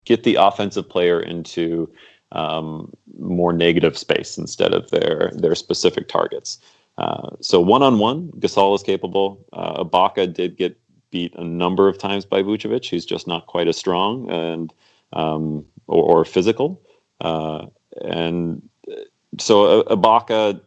[0.05, 1.91] get the offensive player into
[2.31, 6.59] um, more negative space instead of their their specific targets.
[6.97, 9.45] Uh, so one on one, Gasol is capable.
[9.53, 10.75] Uh, Ibaka did get
[11.17, 12.85] beat a number of times by Vucevic.
[12.85, 14.71] He's just not quite as strong and
[15.13, 16.79] um, or, or, physical.
[17.21, 17.65] Uh,
[18.03, 18.61] and
[19.39, 20.61] so uh, Ibaka,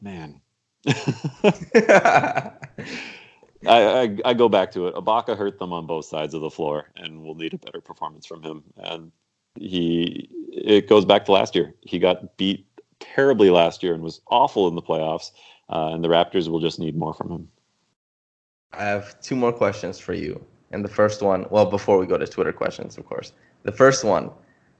[0.00, 0.40] man,
[0.86, 2.52] I,
[3.66, 4.94] I, I go back to it.
[4.94, 8.24] Ibaka hurt them on both sides of the floor, and we'll need a better performance
[8.24, 8.62] from him.
[8.76, 9.10] And
[9.56, 11.74] he, it goes back to last year.
[11.80, 12.66] He got beat
[13.00, 15.32] terribly last year and was awful in the playoffs.
[15.68, 17.48] Uh, and the Raptors will just need more from him.
[18.72, 20.44] I have two more questions for you.
[20.70, 23.32] And the first one, well, before we go to Twitter questions, of course.
[23.64, 24.30] The first one,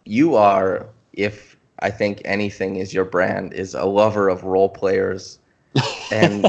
[0.05, 5.39] you are, if I think anything is your brand, is a lover of role players.
[6.11, 6.47] And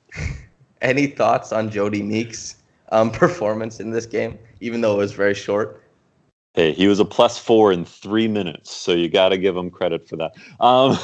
[0.82, 2.56] any thoughts on Jodie Meeks'
[2.90, 5.82] um, performance in this game, even though it was very short?
[6.54, 9.70] Hey, he was a plus four in three minutes, so you got to give him
[9.70, 10.34] credit for that.
[10.58, 10.98] Um,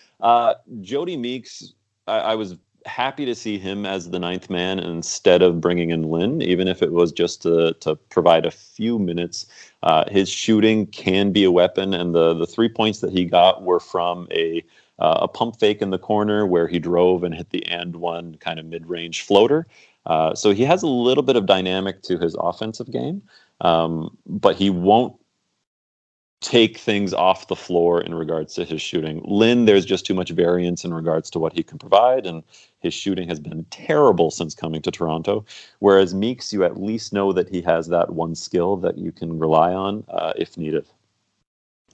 [0.20, 1.72] uh, Jodie Meeks,
[2.06, 6.04] I, I was happy to see him as the ninth man instead of bringing in
[6.04, 9.46] Lin, even if it was just to, to provide a few minutes.
[9.82, 13.62] Uh, his shooting can be a weapon, and the, the three points that he got
[13.62, 14.64] were from a
[14.98, 18.36] uh, a pump fake in the corner where he drove and hit the and one
[18.36, 19.66] kind of mid range floater.
[20.06, 23.22] Uh, so he has a little bit of dynamic to his offensive game,
[23.62, 25.16] um, but he won't
[26.42, 29.22] take things off the floor in regards to his shooting.
[29.24, 32.42] Lin, there's just too much variance in regards to what he can provide, and
[32.80, 35.44] his shooting has been terrible since coming to Toronto.
[35.78, 39.38] Whereas Meeks, you at least know that he has that one skill that you can
[39.38, 40.86] rely on uh, if needed.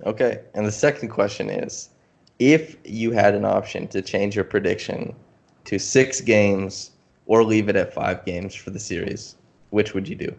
[0.06, 1.90] Okay, and the second question is
[2.38, 5.14] if you had an option to change your prediction
[5.64, 6.92] to six games
[7.26, 9.37] or leave it at five games for the series,
[9.70, 10.34] which would you do?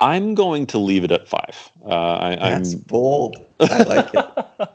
[0.00, 1.70] I'm going to leave it at five.
[1.84, 3.36] Uh, I, That's I'm, bold.
[3.60, 4.26] I like it.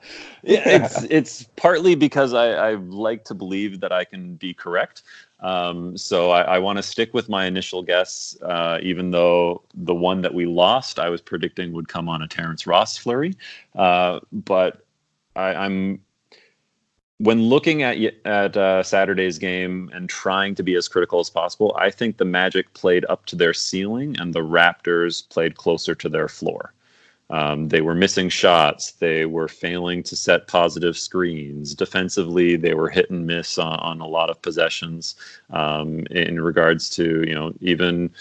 [0.43, 5.03] yeah, it's it's partly because I, I like to believe that I can be correct.
[5.41, 9.93] Um, so I, I want to stick with my initial guess, uh, even though the
[9.93, 13.36] one that we lost, I was predicting would come on a Terrence Ross flurry.
[13.75, 14.86] Uh, but
[15.36, 16.01] I, I'm
[17.19, 21.75] when looking at at uh, Saturday's game and trying to be as critical as possible,
[21.80, 26.10] I think the Magic played up to their ceiling and the Raptors played closer to
[26.10, 26.73] their floor.
[27.30, 28.91] Um, they were missing shots.
[28.91, 31.75] They were failing to set positive screens.
[31.75, 35.15] Defensively, they were hit and miss on, on a lot of possessions.
[35.49, 38.12] Um, in regards to you know even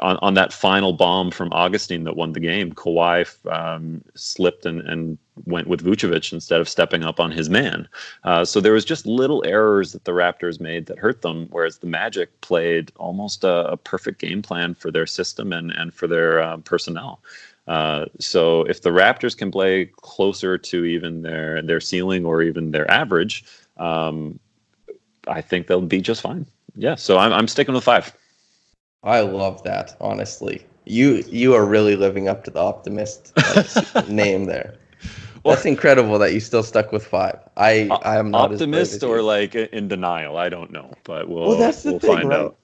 [0.00, 4.80] on, on that final bomb from Augustin that won the game, Kawhi um, slipped and,
[4.82, 7.88] and went with Vucevic instead of stepping up on his man.
[8.24, 11.78] Uh, so there was just little errors that the Raptors made that hurt them, whereas
[11.78, 16.06] the Magic played almost a, a perfect game plan for their system and, and for
[16.06, 17.20] their uh, personnel.
[17.66, 22.70] Uh, so if the Raptors can play closer to even their their ceiling or even
[22.70, 23.44] their average,
[23.76, 24.38] um,
[25.26, 26.46] I think they'll be just fine.
[26.76, 28.14] Yeah, so I'm I'm sticking with five.
[29.06, 29.96] I love that.
[30.00, 34.74] Honestly, you you are really living up to the optimist like, name there.
[35.44, 37.38] Well, That's incredible that you still stuck with five.
[37.56, 40.36] I I am not optimist or like in denial.
[40.36, 42.40] I don't know, but we'll well that's the we'll thing, right?
[42.40, 42.56] Out.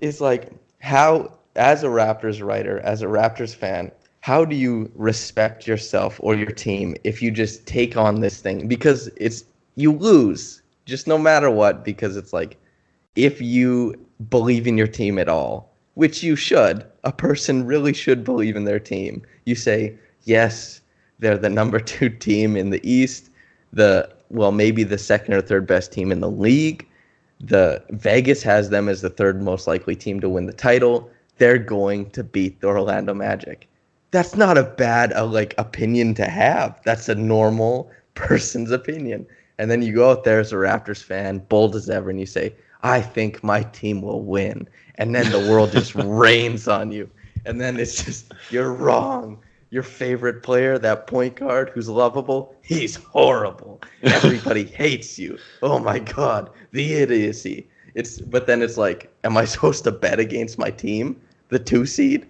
[0.00, 5.66] It's like how as a Raptors writer, as a Raptors fan, how do you respect
[5.66, 9.44] yourself or your team if you just take on this thing because it's
[9.76, 12.58] you lose just no matter what because it's like
[13.14, 13.94] if you
[14.28, 16.84] believe in your team at all which you should.
[17.04, 19.22] A person really should believe in their team.
[19.46, 20.82] You say, yes,
[21.18, 23.30] they're the number two team in the East,
[23.72, 26.86] the well, maybe the second or third best team in the league.
[27.40, 31.10] The Vegas has them as the third most likely team to win the title.
[31.38, 33.68] They're going to beat the Orlando Magic.
[34.10, 36.78] That's not a bad uh, like opinion to have.
[36.84, 39.26] That's a normal person's opinion.
[39.58, 42.26] And then you go out there as a Raptors fan, bold as ever, and you
[42.26, 42.54] say,
[42.86, 44.68] I think my team will win.
[44.94, 47.10] And then the world just rains on you.
[47.44, 49.38] And then it's just, you're wrong.
[49.70, 53.80] Your favorite player, that point guard who's lovable, he's horrible.
[54.02, 55.36] Everybody hates you.
[55.62, 57.66] Oh my God, the idiocy.
[57.94, 61.86] It's, but then it's like, am I supposed to bet against my team, the two
[61.86, 62.26] seed?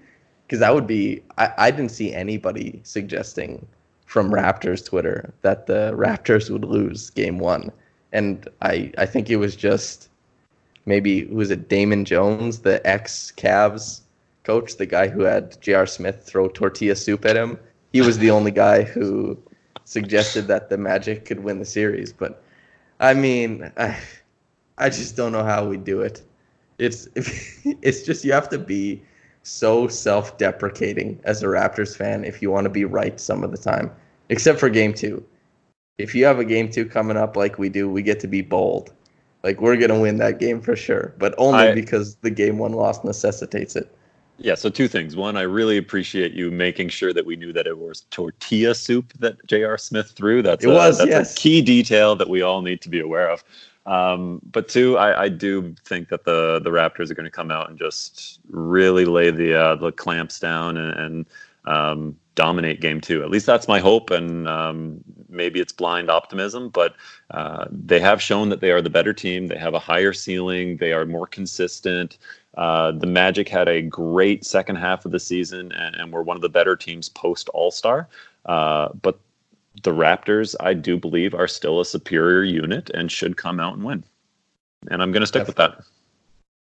[0.47, 3.67] Because that would be, I, I didn't see anybody suggesting
[4.07, 7.71] from Raptors Twitter that the Raptors would lose game one.
[8.13, 10.09] And I, I think it was just
[10.87, 14.03] maybe was it Damon Jones, the ex Cavs
[14.45, 15.87] coach, the guy who had J.R.
[15.87, 17.59] Smith throw tortilla soup at him.
[17.93, 19.37] He was the only guy who
[19.85, 22.13] suggested that the Magic could win the series.
[22.13, 22.43] But
[23.01, 23.99] I mean, I,
[24.79, 26.23] I just don't know how we do it.
[26.79, 29.03] It's it's just you have to be
[29.43, 33.59] so self-deprecating as a Raptors fan if you want to be right some of the
[33.59, 33.91] time,
[34.29, 35.25] except for game two.
[35.99, 38.43] If you have a game two coming up like we do, we get to be
[38.43, 38.93] bold
[39.47, 42.73] like we're gonna win that game for sure, but only I, because the game one
[42.73, 43.95] loss necessitates it.
[44.39, 45.15] Yeah, so two things.
[45.15, 49.13] One, I really appreciate you making sure that we knew that it was tortilla soup
[49.21, 49.79] that J.R.
[49.79, 50.43] Smith threw.
[50.43, 51.33] That's it a, was that's yes.
[51.33, 53.45] a key detail that we all need to be aware of.
[53.87, 57.53] Um, but two, I, I, do think that the the Raptors are going to come
[57.53, 61.27] out and just really lay the uh, the clamps down and, and
[61.67, 63.23] um, dominate game two.
[63.23, 66.95] At least that's my hope, and um, maybe it's blind optimism, but
[67.31, 69.47] uh, they have shown that they are the better team.
[69.47, 70.77] They have a higher ceiling.
[70.77, 72.19] They are more consistent.
[72.57, 76.37] Uh, the Magic had a great second half of the season and, and were one
[76.37, 78.09] of the better teams post All Star.
[78.47, 79.19] Uh, but
[79.83, 83.85] the Raptors, I do believe, are still a superior unit and should come out and
[83.85, 84.05] win.
[84.91, 85.75] And I'm going to stick Definitely.
[85.77, 85.96] with that.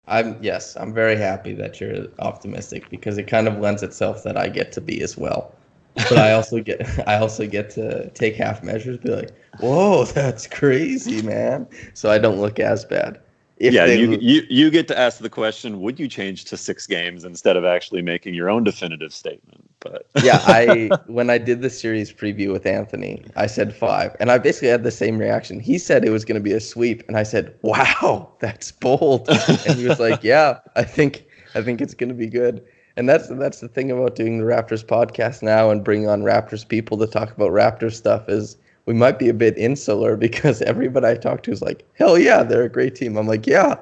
[0.10, 4.36] I'm yes, I'm very happy that you're optimistic because it kind of lends itself that
[4.38, 5.54] I get to be as well.
[5.96, 10.48] But I also get I also get to take half measures, be like, "Whoa, that's
[10.48, 13.20] crazy, man!" So I don't look as bad.
[13.58, 16.88] If yeah, you, you you get to ask the question: Would you change to six
[16.88, 19.69] games instead of actually making your own definitive statement?
[19.82, 24.32] But yeah, I when I did the series preview with Anthony, I said five, and
[24.32, 25.60] I basically had the same reaction.
[25.60, 29.30] He said it was going to be a sweep, and I said, "Wow, that's bold."
[29.30, 31.26] and he was like, "Yeah, I think
[31.56, 32.64] I think it's going to be good."
[32.98, 36.68] And that's that's the thing about doing the Raptors podcast now and bringing on Raptors
[36.68, 41.08] people to talk about Raptors stuff is we might be a bit insular because everybody
[41.08, 43.18] I talk to is like, hell yeah, they're a great team.
[43.18, 43.76] I'm like, yeah,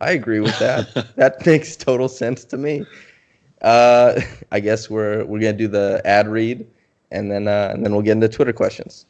[0.00, 1.14] I agree with that.
[1.16, 2.86] that makes total sense to me.
[3.62, 4.20] Uh,
[4.52, 6.66] I guess we're we're gonna do the ad read,
[7.10, 9.06] and then uh, and then we'll get into Twitter questions.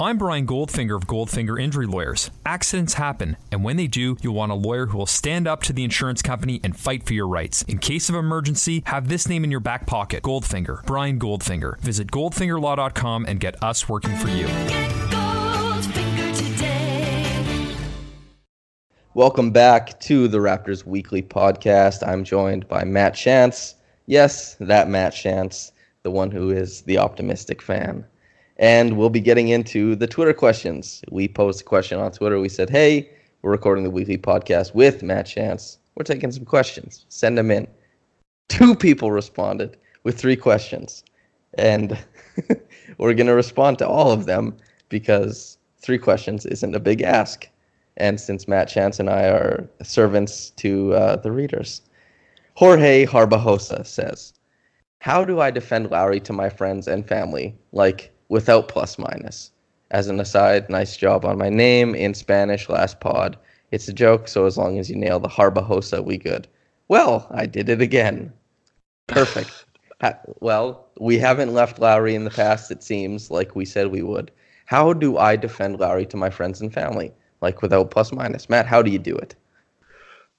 [0.00, 2.30] I'm Brian Goldfinger of Goldfinger Injury Lawyers.
[2.46, 5.72] Accidents happen, and when they do, you'll want a lawyer who will stand up to
[5.72, 7.62] the insurance company and fight for your rights.
[7.62, 11.80] In case of emergency, have this name in your back pocket Goldfinger, Brian Goldfinger.
[11.80, 14.46] Visit goldfingerlaw.com and get us working for you.
[19.14, 22.06] Welcome back to the Raptors Weekly Podcast.
[22.06, 23.74] I'm joined by Matt Chance.
[24.06, 28.04] Yes, that Matt Chance, the one who is the optimistic fan
[28.58, 31.02] and we'll be getting into the Twitter questions.
[31.10, 32.40] We posed a question on Twitter.
[32.40, 33.08] We said, hey,
[33.42, 35.78] we're recording the weekly podcast with Matt Chance.
[35.94, 37.06] We're taking some questions.
[37.08, 37.68] Send them in.
[38.48, 41.04] Two people responded with three questions.
[41.54, 41.96] And
[42.98, 44.56] we're going to respond to all of them
[44.88, 47.48] because three questions isn't a big ask.
[47.98, 51.82] And since Matt Chance and I are servants to uh, the readers,
[52.54, 54.32] Jorge Garbajosa says,
[55.00, 57.56] How do I defend Lowry to my friends and family?
[57.72, 59.50] Like, without plus minus.
[59.90, 63.36] As an aside, nice job on my name in Spanish last pod.
[63.70, 66.46] It's a joke, so as long as you nail the Garbajosa, we good.
[66.88, 68.32] Well, I did it again.
[69.08, 69.64] Perfect.
[70.40, 74.30] well, we haven't left Lowry in the past, it seems, like we said we would.
[74.66, 77.12] How do I defend Lowry to my friends and family?
[77.40, 78.48] Like without plus minus?
[78.48, 79.34] Matt, how do you do it?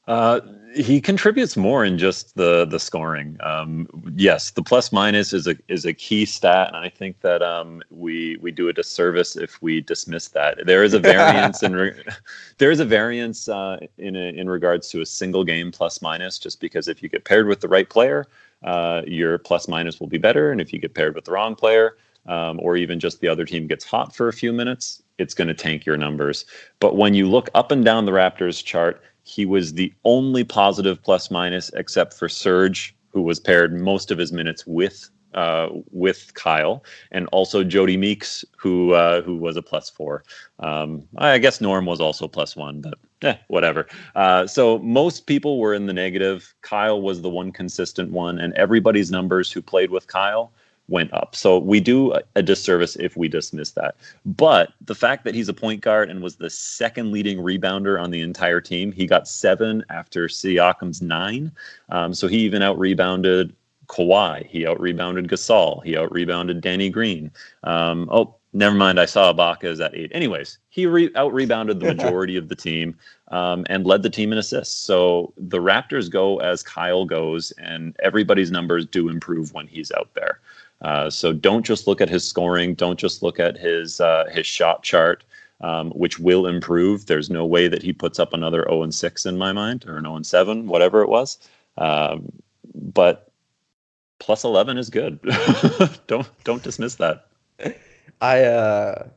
[0.08, 0.42] Uh,
[0.76, 3.38] he contributes more in just the the scoring.
[3.42, 7.42] Um, yes, the plus minus is a is a key stat, and I think that
[7.42, 10.66] um, we we do a disservice if we dismiss that.
[10.66, 12.04] There is a variance in re-
[12.58, 16.40] there is a variance uh, in a, in regards to a single game plus minus,
[16.40, 18.26] just because if you get paired with the right player,
[18.64, 21.56] uh, your plus minus will be better, and if you get paired with the wrong
[21.56, 25.34] player, um, or even just the other team gets hot for a few minutes, it's
[25.34, 26.46] going to tank your numbers.
[26.80, 31.02] But when you look up and down the Raptors chart he was the only positive
[31.04, 36.34] plus minus except for Serge, who was paired most of his minutes with uh, with
[36.34, 40.24] Kyle, and also Jodie Meeks, who uh, who was a plus four.
[40.60, 43.86] Um, I guess Norm was also plus one, but eh, whatever.
[44.16, 46.56] Uh, so most people were in the negative.
[46.62, 50.52] Kyle was the one consistent one, and everybody's numbers who played with Kyle
[50.90, 51.36] went up.
[51.36, 53.96] So we do a, disservice if we dismiss that.
[54.26, 58.12] But the fact that he's a point guard and was the second leading rebounder on
[58.12, 61.52] the entire team, he got seven after Siakam's nine.
[61.90, 63.56] Um, so he even out rebounded
[63.88, 64.46] Kawhi.
[64.46, 65.84] He out rebounded Gasol.
[65.84, 67.32] He out rebounded Danny Green.
[67.64, 69.00] Um, oh, never mind.
[69.00, 70.12] I saw Ibaka is at eight.
[70.14, 72.98] Anyways, he re- out rebounded the majority of the team
[73.30, 74.76] um, and led the team in assists.
[74.76, 80.10] So the Raptors go as Kyle goes, and everybody's numbers do improve when he's out
[80.14, 80.40] there.
[80.82, 82.74] Uh, so don't just look at his scoring.
[82.74, 85.24] Don't just look at his uh, his shot chart,
[85.62, 87.06] um, which will improve.
[87.06, 89.98] There's no way that he puts up another 0 and 6 in my mind, or
[89.98, 91.38] an 0 and 7, whatever it was.
[91.78, 92.32] Um,
[92.74, 93.32] but
[94.20, 95.20] plus 11 is good.
[96.08, 97.28] don't don't dismiss that.
[98.22, 99.08] I uh,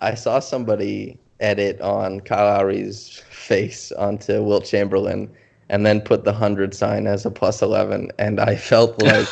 [0.00, 5.30] I saw somebody edit on Kyle Lowry's face onto Wilt Chamberlain
[5.72, 9.26] and then put the hundred sign as a plus 11, and I felt like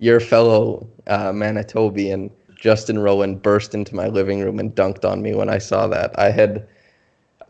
[0.00, 2.30] your fellow uh, Manitobian
[2.60, 6.18] Justin Rowan burst into my living room and dunked on me when I saw that.
[6.18, 6.66] I had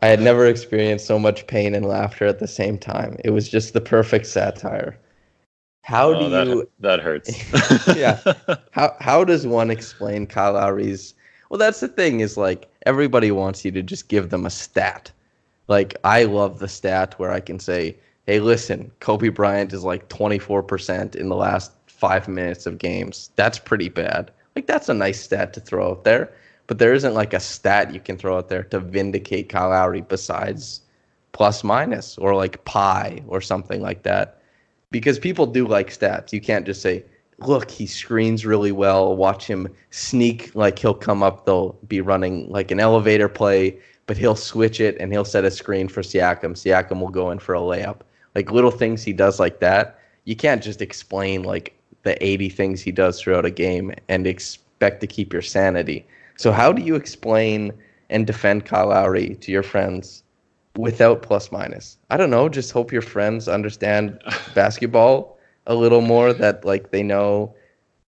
[0.01, 3.17] I had never experienced so much pain and laughter at the same time.
[3.23, 4.99] It was just the perfect satire.
[5.81, 7.31] How oh, do that, you that hurts?
[7.95, 8.19] yeah.
[8.71, 11.15] How how does one explain Kyle Lowry's
[11.49, 15.11] Well, that's the thing is like everybody wants you to just give them a stat.
[15.67, 20.09] Like I love the stat where I can say, "Hey, listen, Kobe Bryant is like
[20.09, 23.31] 24% in the last 5 minutes of games.
[23.35, 26.31] That's pretty bad." Like that's a nice stat to throw out there,
[26.67, 30.01] but there isn't like a stat you can throw out there to vindicate Kyle Lowry
[30.01, 30.81] besides
[31.33, 34.41] plus minus or like PIE or something like that.
[34.91, 36.31] Because people do like stats.
[36.31, 37.03] You can't just say,
[37.39, 39.15] look, he screens really well.
[39.17, 44.17] Watch him sneak, like he'll come up, they'll be running like an elevator play, but
[44.17, 46.53] he'll switch it and he'll set a screen for Siakam.
[46.53, 48.01] Siakam will go in for a layup.
[48.35, 49.99] Like little things he does like that.
[50.25, 55.01] You can't just explain like the 80 things he does throughout a game and expect
[55.01, 56.05] to keep your sanity.
[56.37, 57.73] So, how do you explain
[58.09, 60.23] and defend Kyle Lowry to your friends
[60.77, 61.97] without plus minus?
[62.09, 62.49] I don't know.
[62.49, 64.19] Just hope your friends understand
[64.53, 67.55] basketball a little more, that like they know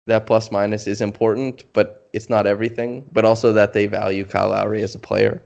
[0.05, 4.49] that plus minus is important, but it's not everything, but also that they value Kyle
[4.49, 5.41] Lowry as a player.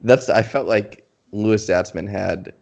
[0.00, 2.52] That's, I felt like Louis Zatzman had,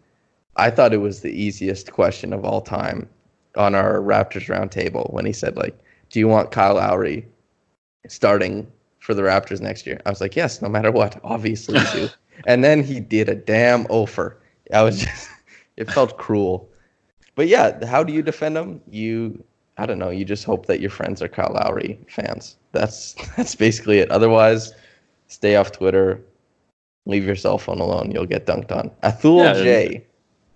[0.55, 3.09] I thought it was the easiest question of all time
[3.55, 5.77] on our Raptors roundtable when he said like,
[6.09, 7.25] "Do you want Kyle Lowry
[8.07, 8.67] starting
[8.99, 12.09] for the Raptors next year?" I was like, "Yes, no matter what, obviously you do."
[12.47, 14.37] and then he did a damn offer.
[14.73, 15.29] I was just,
[15.77, 16.69] it felt cruel.
[17.35, 18.81] But yeah, how do you defend him?
[18.89, 19.43] You,
[19.77, 20.11] I don't know.
[20.11, 22.57] You just hope that your friends are Kyle Lowry fans.
[22.71, 24.11] That's that's basically it.
[24.11, 24.73] Otherwise,
[25.27, 26.21] stay off Twitter.
[27.05, 28.11] Leave your cell phone alone.
[28.11, 28.89] You'll get dunked on.
[29.03, 30.05] Athul Yeah, J.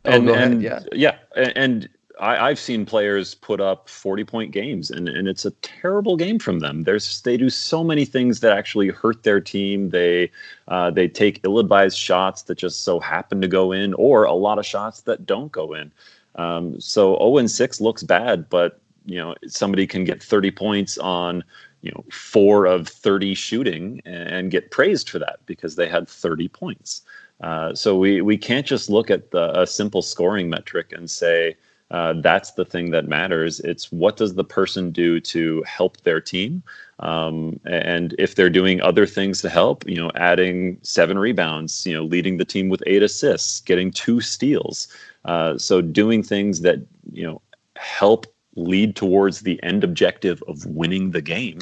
[0.07, 0.87] Oh, and, go and ahead.
[0.91, 1.17] Yeah.
[1.35, 1.89] yeah, and
[2.19, 6.39] I, I've seen players put up forty point games, and, and it's a terrible game
[6.39, 6.83] from them.
[6.83, 9.89] There's they do so many things that actually hurt their team.
[9.89, 10.31] They
[10.67, 14.33] uh, they take ill advised shots that just so happen to go in, or a
[14.33, 15.91] lot of shots that don't go in.
[16.35, 20.97] Um, so zero and six looks bad, but you know somebody can get thirty points
[20.97, 21.43] on
[21.81, 26.47] you know four of 30 shooting and get praised for that because they had 30
[26.47, 27.03] points
[27.41, 31.55] uh, so we we can't just look at the, a simple scoring metric and say
[31.91, 33.61] uh, that's the thing that matters.
[33.61, 36.61] It's what does the person do to help their team?
[36.99, 41.93] Um, and if they're doing other things to help you know adding seven rebounds you
[41.93, 44.88] know leading the team with eight assists getting two steals
[45.25, 46.79] uh, so doing things that
[47.11, 47.41] you know
[47.75, 48.25] help
[48.57, 51.59] lead towards the end objective of winning the game,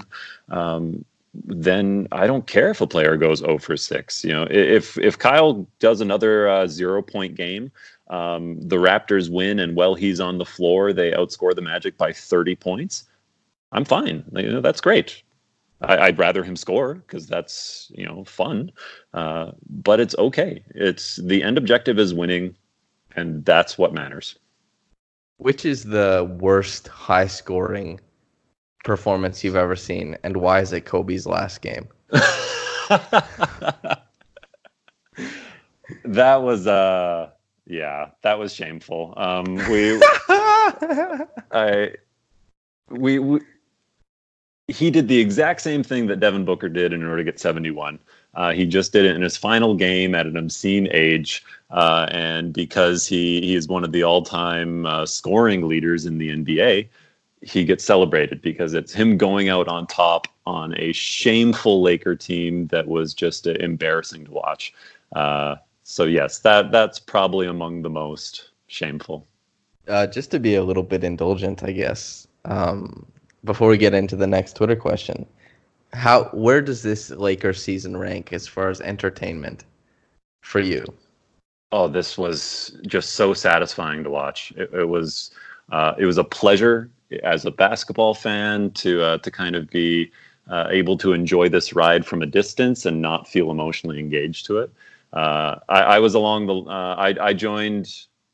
[0.49, 1.03] um,
[1.43, 4.23] then I don't care if a player goes 0 for 6.
[4.23, 7.71] You know, if if Kyle does another uh, zero point game,
[8.09, 12.13] um, the Raptors win, and while he's on the floor, they outscore the Magic by
[12.13, 13.05] 30 points.
[13.71, 14.23] I'm fine.
[14.33, 15.23] You know, that's great.
[15.81, 18.71] I, would rather him score because that's you know fun,
[19.13, 20.63] uh, but it's okay.
[20.69, 22.55] It's the end objective is winning,
[23.15, 24.37] and that's what matters.
[25.37, 27.99] Which is the worst high scoring
[28.85, 31.89] performance you've ever seen, and why is it Kobe's last game?
[36.05, 37.29] that was uh
[37.67, 39.13] yeah, that was shameful.
[39.17, 41.91] Um we I
[42.89, 43.41] we, we
[44.67, 47.99] he did the exact same thing that Devin Booker did in order to get 71.
[48.33, 52.51] Uh, he just did it in his final game at an obscene age, uh, and
[52.51, 56.87] because he he is one of the all-time uh, scoring leaders in the NBA,
[57.45, 62.65] he gets celebrated because it's him going out on top on a shameful Laker team
[62.67, 64.73] that was just uh, embarrassing to watch.
[65.15, 69.27] Uh, so yes, that that's probably among the most shameful.
[69.87, 72.27] Uh, just to be a little bit indulgent, I guess.
[72.45, 73.05] Um,
[73.43, 75.27] before we get into the next Twitter question,
[75.93, 79.65] how where does this Lakers season rank as far as entertainment
[80.41, 80.83] for you?
[81.71, 84.51] Oh, this was just so satisfying to watch.
[84.57, 85.29] It, it was
[85.71, 86.89] uh, it was a pleasure
[87.23, 90.11] as a basketball fan to uh, to kind of be
[90.49, 94.59] uh, able to enjoy this ride from a distance and not feel emotionally engaged to
[94.59, 94.71] it.
[95.13, 97.89] Uh, I, I, was along the uh, I, I joined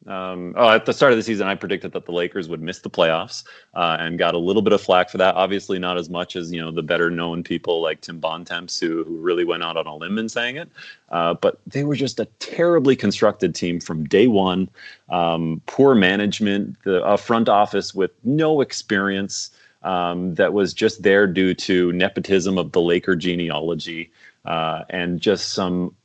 [0.08, 2.80] um, oh, at the start of the season, I predicted that the Lakers would miss
[2.80, 3.44] the playoffs
[3.76, 5.36] uh, and got a little bit of flack for that.
[5.36, 9.04] Obviously, not as much as you know the better known people like Tim Bontemps, who
[9.04, 10.70] who really went out on a limb in saying it.
[11.10, 14.70] Uh, but they were just a terribly constructed team from day one.
[15.10, 19.52] Um, poor management, the a front office with no experience
[19.84, 24.12] um, that was just there due to nepotism of the Laker genealogy
[24.46, 25.96] uh, and just some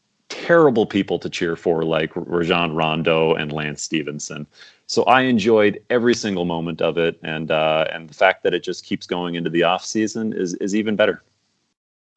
[0.44, 4.46] terrible people to cheer for, like Rajon Rondo and Lance Stephenson.
[4.86, 8.62] So I enjoyed every single moment of it, and uh, and the fact that it
[8.62, 11.22] just keeps going into the off season is is even better.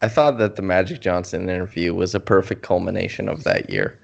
[0.01, 3.99] I thought that the Magic Johnson interview was a perfect culmination of that year.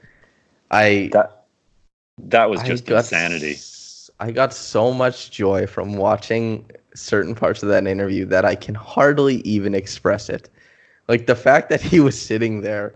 [0.71, 1.45] I that
[2.17, 3.57] that was just I insanity.
[4.19, 8.73] I got so much joy from watching certain parts of that interview that I can
[8.73, 10.49] hardly even express it.
[11.07, 12.95] Like the fact that he was sitting there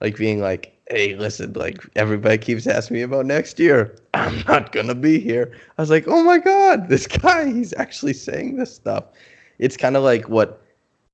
[0.00, 3.96] like being like, "Hey, listen, like everybody keeps asking me about next year.
[4.14, 8.14] I'm not gonna be here." I was like, "Oh my god, this guy, he's actually
[8.14, 9.04] saying this stuff."
[9.58, 10.62] It's kind of like what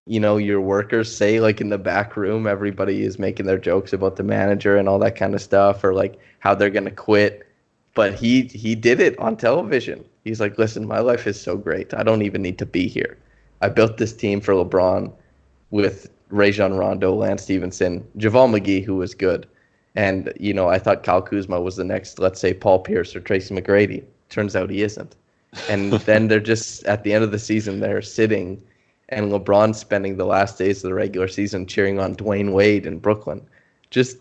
[0.07, 3.93] you know your workers say like in the back room everybody is making their jokes
[3.93, 6.91] about the manager and all that kind of stuff or like how they're going to
[6.91, 7.47] quit
[7.95, 11.95] but he he did it on television he's like listen my life is so great
[11.95, 13.17] i don't even need to be here
[13.63, 15.11] i built this team for lebron
[15.75, 19.49] with Rajon Rondo, Lance Stephenson, JaVale McGee, who was good.
[19.97, 23.21] And, you know, I thought Kyle Kuzma was the next, let's say, Paul Pierce or
[23.21, 24.05] Tracy McGrady.
[24.29, 25.17] Turns out he isn't.
[25.69, 28.63] And then they're just, at the end of the season, they're sitting
[29.09, 33.01] and LeBron spending the last days of the regular season cheering on Dwyane Wade in
[33.01, 33.45] Brooklyn.
[33.91, 34.19] Just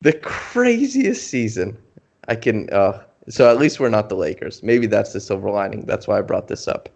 [0.00, 1.78] the craziest season.
[2.26, 4.64] I can, uh, so at least we're not the Lakers.
[4.64, 5.86] Maybe that's the silver lining.
[5.86, 6.88] That's why I brought this up.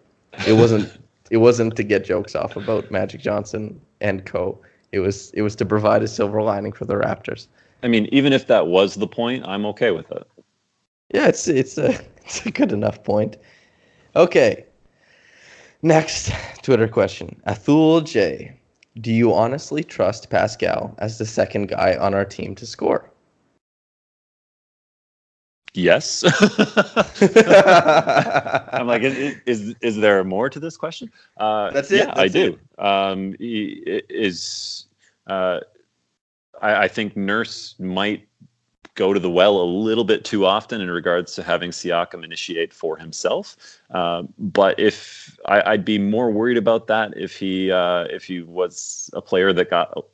[0.45, 0.91] It wasn't
[1.29, 4.59] it wasn't to get jokes off about Magic Johnson and co.
[4.91, 7.47] It was it was to provide a silver lining for the Raptors.
[7.83, 10.27] I mean, even if that was the point, I'm okay with it.
[11.13, 13.37] Yeah, it's it's a it's a good enough point.
[14.15, 14.65] Okay.
[15.83, 16.31] Next
[16.63, 17.39] Twitter question.
[17.45, 18.57] Athul J.
[18.99, 23.11] Do you honestly trust Pascal as the second guy on our team to score?
[25.77, 26.23] Yes.
[28.73, 31.11] I'm like, is, is, is there more to this question?
[31.37, 31.97] Uh, That's it.
[31.99, 32.57] Yeah, That's I do.
[32.79, 34.87] Um, is
[35.27, 35.59] uh,
[36.61, 38.27] I, I, think Nurse might
[38.95, 42.73] go to the well a little bit too often in regards to having Siakam initiate
[42.73, 43.55] for himself.
[43.91, 48.41] Uh, but if I, would be more worried about that if he uh, if he
[48.41, 50.05] was a player that got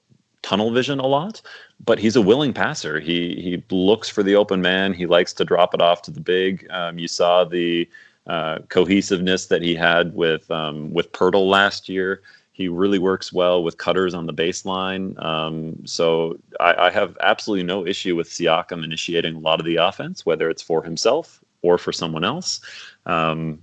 [0.44, 1.41] tunnel vision a lot
[1.86, 3.00] but he's a willing passer.
[3.00, 4.94] He he looks for the open man.
[4.94, 6.68] He likes to drop it off to the big.
[6.70, 7.89] Um, you saw the
[8.28, 12.22] uh, cohesiveness that he had with um, with Poeltl last year.
[12.54, 15.22] He really works well with cutters on the baseline.
[15.24, 19.78] Um, so I, I, have absolutely no issue with Siakam initiating a lot of the
[19.78, 22.62] offense, whether it's for himself or for someone else.
[23.08, 23.58] Um,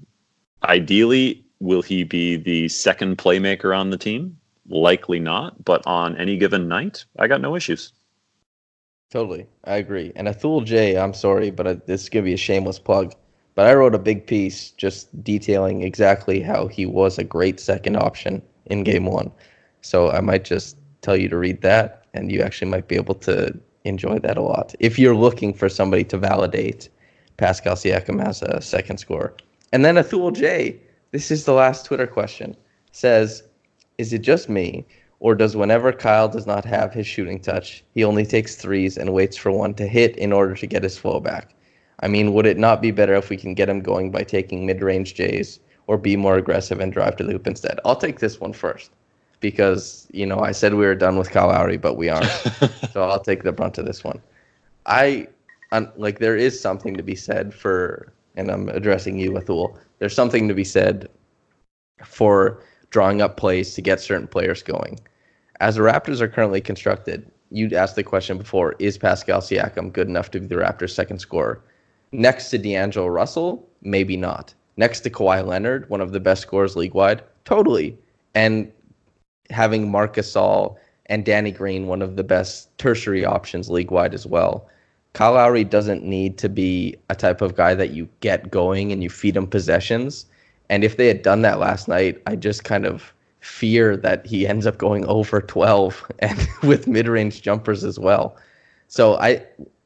[0.65, 4.37] ideally, will he be the second playmaker on the team?
[4.71, 7.93] Likely not, but on any given night, I got no issues.
[9.11, 10.13] Totally, I agree.
[10.15, 13.13] And Athul J, I'm sorry, but I, this is gonna be a shameless plug.
[13.57, 17.97] But I wrote a big piece just detailing exactly how he was a great second
[17.97, 19.33] option in Game One.
[19.81, 23.17] So I might just tell you to read that, and you actually might be able
[23.17, 26.91] to enjoy that a lot if you're looking for somebody to validate
[27.39, 29.35] Pascal Siakam as a second scorer.
[29.73, 30.79] And then Athul J,
[31.11, 32.57] this is the last Twitter question,
[32.93, 33.43] says,
[34.01, 34.87] "Is it just me?"
[35.21, 39.13] Or does whenever Kyle does not have his shooting touch, he only takes threes and
[39.13, 41.55] waits for one to hit in order to get his flow back?
[42.01, 44.65] I mean, would it not be better if we can get him going by taking
[44.65, 47.79] mid range Jays or be more aggressive and drive to the hoop instead?
[47.85, 48.91] I'll take this one first
[49.41, 52.31] because, you know, I said we were done with Kyle Lowry, but we aren't.
[52.93, 54.23] so I'll take the brunt of this one.
[54.87, 55.29] I,
[55.97, 60.49] like, there is something to be said for, and I'm addressing you, Athul, there's something
[60.49, 61.09] to be said
[62.03, 64.99] for drawing up plays to get certain players going
[65.61, 70.09] as the Raptors are currently constructed, you'd asked the question before: Is Pascal Siakam good
[70.09, 71.63] enough to be the Raptors' second scorer?
[72.13, 74.55] Next to D'Angelo Russell, maybe not.
[74.77, 77.97] Next to Kawhi Leonard, one of the best scorers league wide, totally.
[78.35, 78.73] And
[79.51, 80.77] having Marc Gasol
[81.07, 84.69] and Danny Green, one of the best tertiary options league wide as well.
[85.13, 89.03] Kyle Lowry doesn't need to be a type of guy that you get going and
[89.03, 90.27] you feed him possessions.
[90.71, 94.47] And if they had done that last night, I just kind of fear that he
[94.47, 98.37] ends up going over 12 and with mid-range jumpers as well.
[98.89, 99.45] So I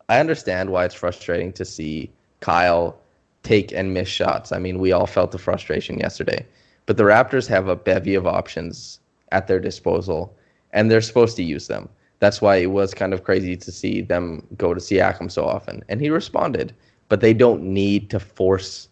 [0.09, 2.99] I understand why it's frustrating to see Kyle
[3.43, 4.53] take and miss shots.
[4.53, 6.47] I mean, we all felt the frustration yesterday.
[6.87, 9.01] But the Raptors have a bevy of options
[9.33, 10.37] at their disposal
[10.73, 11.89] and they're supposed to use them.
[12.19, 15.83] That's why it was kind of crazy to see them go to Siakam so often.
[15.89, 16.75] And he responded,
[17.09, 18.89] but they don't need to force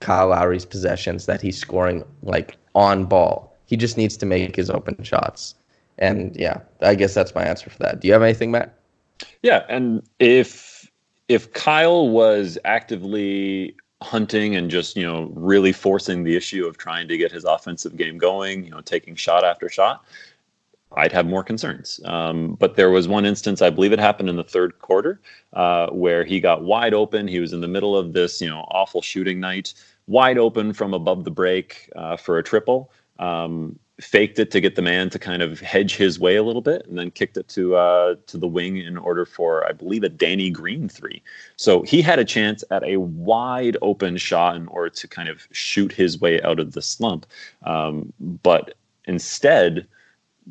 [0.00, 4.70] Kyle Lowry's possessions that he's scoring like on ball he just needs to make his
[4.70, 5.54] open shots.
[5.98, 8.00] And yeah, I guess that's my answer for that.
[8.00, 8.74] Do you have anything, Matt?
[9.42, 10.90] Yeah, and if
[11.28, 17.08] if Kyle was actively hunting and just you know really forcing the issue of trying
[17.08, 20.04] to get his offensive game going, you know, taking shot after shot,
[20.96, 22.00] I'd have more concerns.
[22.04, 25.20] Um, but there was one instance, I believe it happened in the third quarter,
[25.52, 27.28] uh, where he got wide open.
[27.28, 29.74] He was in the middle of this, you know, awful shooting night,
[30.06, 34.76] wide open from above the break uh, for a triple um, faked it to get
[34.76, 37.48] the man to kind of hedge his way a little bit, and then kicked it
[37.48, 41.22] to uh, to the wing in order for, I believe, a Danny Green three.
[41.56, 45.46] So he had a chance at a wide open shot in order to kind of
[45.50, 47.26] shoot his way out of the slump,
[47.64, 48.74] um, but
[49.06, 49.86] instead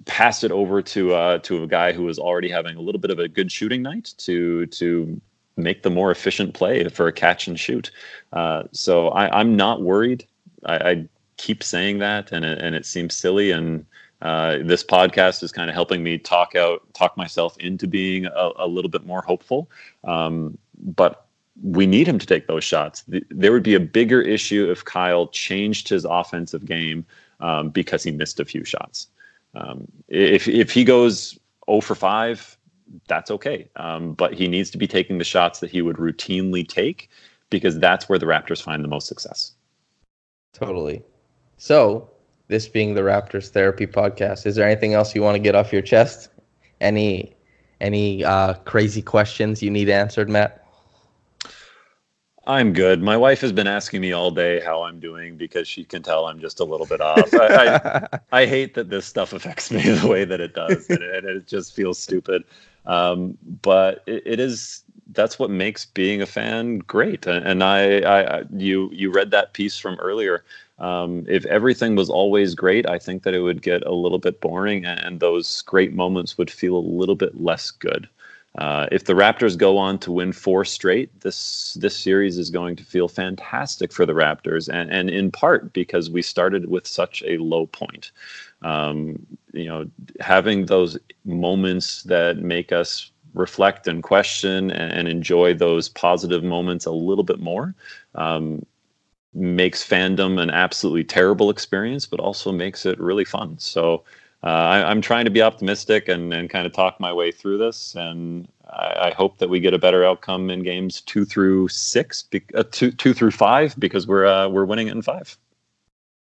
[0.06, 3.12] pass it over to uh, to a guy who was already having a little bit
[3.12, 5.20] of a good shooting night to to
[5.58, 7.92] make the more efficient play for a catch and shoot.
[8.34, 10.26] Uh, so I, am not worried.
[10.66, 13.52] I, I, keep saying that, and it, and it seems silly.
[13.52, 13.86] And
[14.22, 18.52] uh, this podcast is kind of helping me talk out, talk myself into being a,
[18.58, 19.70] a little bit more hopeful.
[20.06, 21.28] Um, but
[21.62, 23.04] we need him to take those shots.
[23.30, 27.06] There would be a bigger issue if Kyle changed his offensive game
[27.42, 29.08] um, because he missed a few shots.
[29.56, 31.40] Um, if if he goes
[31.70, 32.58] 0 for 5,
[33.08, 33.70] that's okay.
[33.76, 37.10] Um, but he needs to be taking the shots that he would routinely take
[37.50, 39.54] because that's where the Raptors find the most success.
[40.54, 41.04] Totally.
[41.58, 42.10] So,
[42.48, 45.74] this being the Raptors therapy podcast, is there anything else you want to get off
[45.74, 46.30] your chest?
[46.82, 47.36] Any
[47.82, 50.65] any uh, crazy questions you need answered, Matt?
[52.48, 53.02] I'm good.
[53.02, 56.28] My wife has been asking me all day how I'm doing because she can tell
[56.28, 57.34] I'm just a little bit off.
[57.34, 61.02] I, I, I hate that this stuff affects me the way that it does, and
[61.02, 62.44] it, it just feels stupid.
[62.86, 67.26] Um, but it, it is that's what makes being a fan great.
[67.26, 70.44] And I, I, you, you read that piece from earlier.
[70.80, 74.42] Um, if everything was always great, I think that it would get a little bit
[74.42, 78.10] boring, and those great moments would feel a little bit less good.
[78.58, 82.76] Uh, if the Raptors go on to win four straight, this this series is going
[82.78, 87.22] to feel fantastic for the Raptors, and, and in part because we started with such
[87.28, 88.12] a low point.
[88.62, 89.90] Um, you know,
[90.22, 96.86] having those moments that make us reflect and question and, and enjoy those positive moments
[96.86, 97.76] a little bit more
[98.16, 98.66] um,
[99.34, 103.58] makes fandom an absolutely terrible experience, but also makes it really fun.
[103.60, 104.06] So
[104.46, 107.58] uh, I, am trying to be optimistic and, and kind of talk my way through
[107.58, 107.96] this.
[107.96, 112.22] And I, I hope that we get a better outcome in games two through six,
[112.22, 115.36] be, uh, two, two through five, because we're uh, we're winning it in five.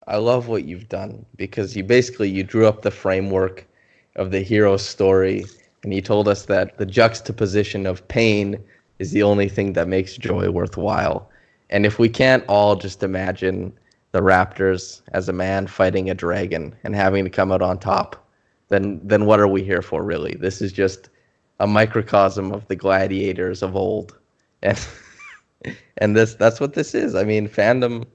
[0.07, 3.66] I love what you've done because you basically you drew up the framework
[4.18, 5.45] of the hero story,
[5.84, 8.62] and you told us that the juxtaposition of pain
[8.99, 11.30] is the only thing that makes joy worthwhile.
[11.70, 13.72] And if we can't all just imagine
[14.12, 18.28] the Raptors as a man fighting a dragon and having to come out on top,
[18.70, 20.36] then then what are we here for really?
[20.36, 21.09] This is just
[21.59, 24.18] a microcosm of the gladiators of old.
[24.64, 24.86] And
[25.97, 27.16] and this that's what this is.
[27.16, 28.05] I mean, fandom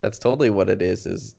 [0.00, 1.34] that's totally what it is is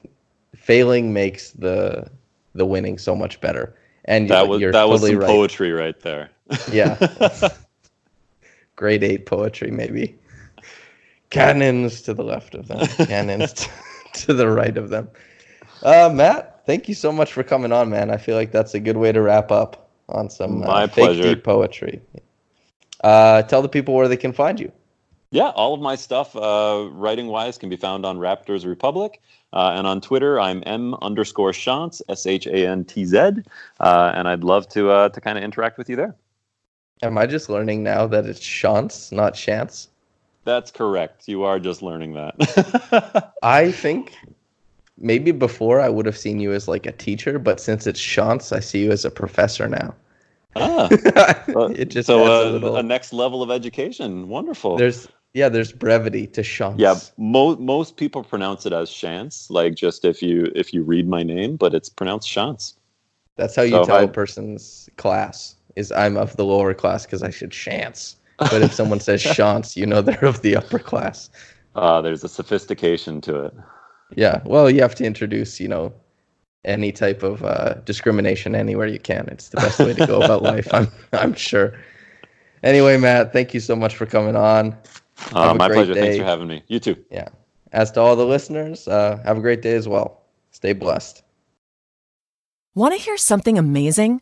[0.56, 2.10] failing makes the
[2.56, 3.76] the winning so much better.
[4.06, 5.28] And that was that totally was some right.
[5.28, 6.30] poetry right there.
[6.72, 6.98] yeah.
[8.76, 10.18] Grade 8 poetry maybe.
[11.30, 12.86] Cannons to the left of them.
[13.08, 13.70] Cannons to,
[14.14, 15.10] to the right of them.
[15.84, 18.10] Uh, Matt, thank you so much for coming on, man.
[18.10, 21.22] I feel like that's a good way to wrap up on some uh, My fake
[21.22, 22.02] deep poetry.
[23.04, 24.72] Uh, tell the people where they can find you.
[25.32, 29.22] Yeah, all of my stuff, uh, writing wise, can be found on Raptors Republic.
[29.52, 33.18] Uh, and on Twitter, I'm M underscore Shantz, S H A N T Z.
[33.80, 36.16] Uh, and I'd love to uh, to kind of interact with you there.
[37.02, 39.90] Am I just learning now that it's Shantz, not Chance?
[40.46, 41.28] That's correct.
[41.28, 43.34] You are just learning that.
[43.44, 44.14] I think
[44.98, 48.56] maybe before I would have seen you as like a teacher, but since it's Shantz,
[48.56, 49.94] I see you as a professor now.
[50.56, 50.88] Ah,
[51.76, 52.76] it just so uh, a, little...
[52.78, 54.30] a, next level of education.
[54.30, 54.78] Wonderful.
[54.78, 56.76] There's yeah, there's brevity to Shantz.
[56.78, 61.10] Yeah, most most people pronounce it as Chance, like just if you if you read
[61.10, 62.76] my name, but it's pronounced Shantz.
[63.36, 64.04] That's how you so tell I...
[64.04, 68.16] a person's class is I'm of the lower class because I should chance.
[68.38, 71.30] But if someone says Shantz, you know they're of the upper class.
[71.76, 73.54] Uh, there's a sophistication to it.
[74.16, 74.42] Yeah.
[74.46, 75.94] Well, you have to introduce, you know,
[76.64, 79.28] any type of uh, discrimination anywhere you can.
[79.30, 80.68] It's the best way to go about life.
[80.74, 81.78] I'm I'm sure.
[82.64, 84.76] Anyway, Matt, thank you so much for coming on.
[85.34, 85.94] Uh, my pleasure.
[85.94, 86.02] Day.
[86.02, 86.64] Thanks for having me.
[86.68, 86.98] You too.
[87.12, 87.30] Yeah.
[87.72, 90.24] As to all the listeners, uh, have a great day as well.
[90.52, 91.24] Stay blessed.
[92.74, 94.22] Want to hear something amazing?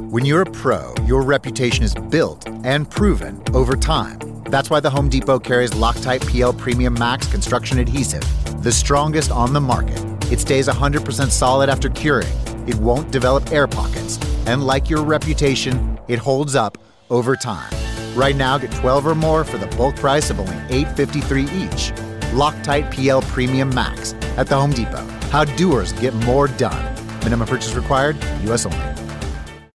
[0.00, 4.20] When you're a pro, your reputation is built and proven over time.
[4.44, 8.22] That's why the Home Depot carries Loctite PL Premium Max Construction Adhesive,
[8.62, 10.00] the strongest on the market.
[10.30, 12.32] It stays 100% solid after curing,
[12.68, 16.78] it won't develop air pockets, and like your reputation, it holds up
[17.10, 17.72] over time.
[18.14, 21.92] Right now, get 12 or more for the bulk price of only $8.53 each.
[22.32, 25.04] Loctite PL Premium Max at the Home Depot.
[25.30, 26.94] How doers get more done.
[27.24, 28.64] Minimum purchase required, U.S.
[28.64, 29.07] only.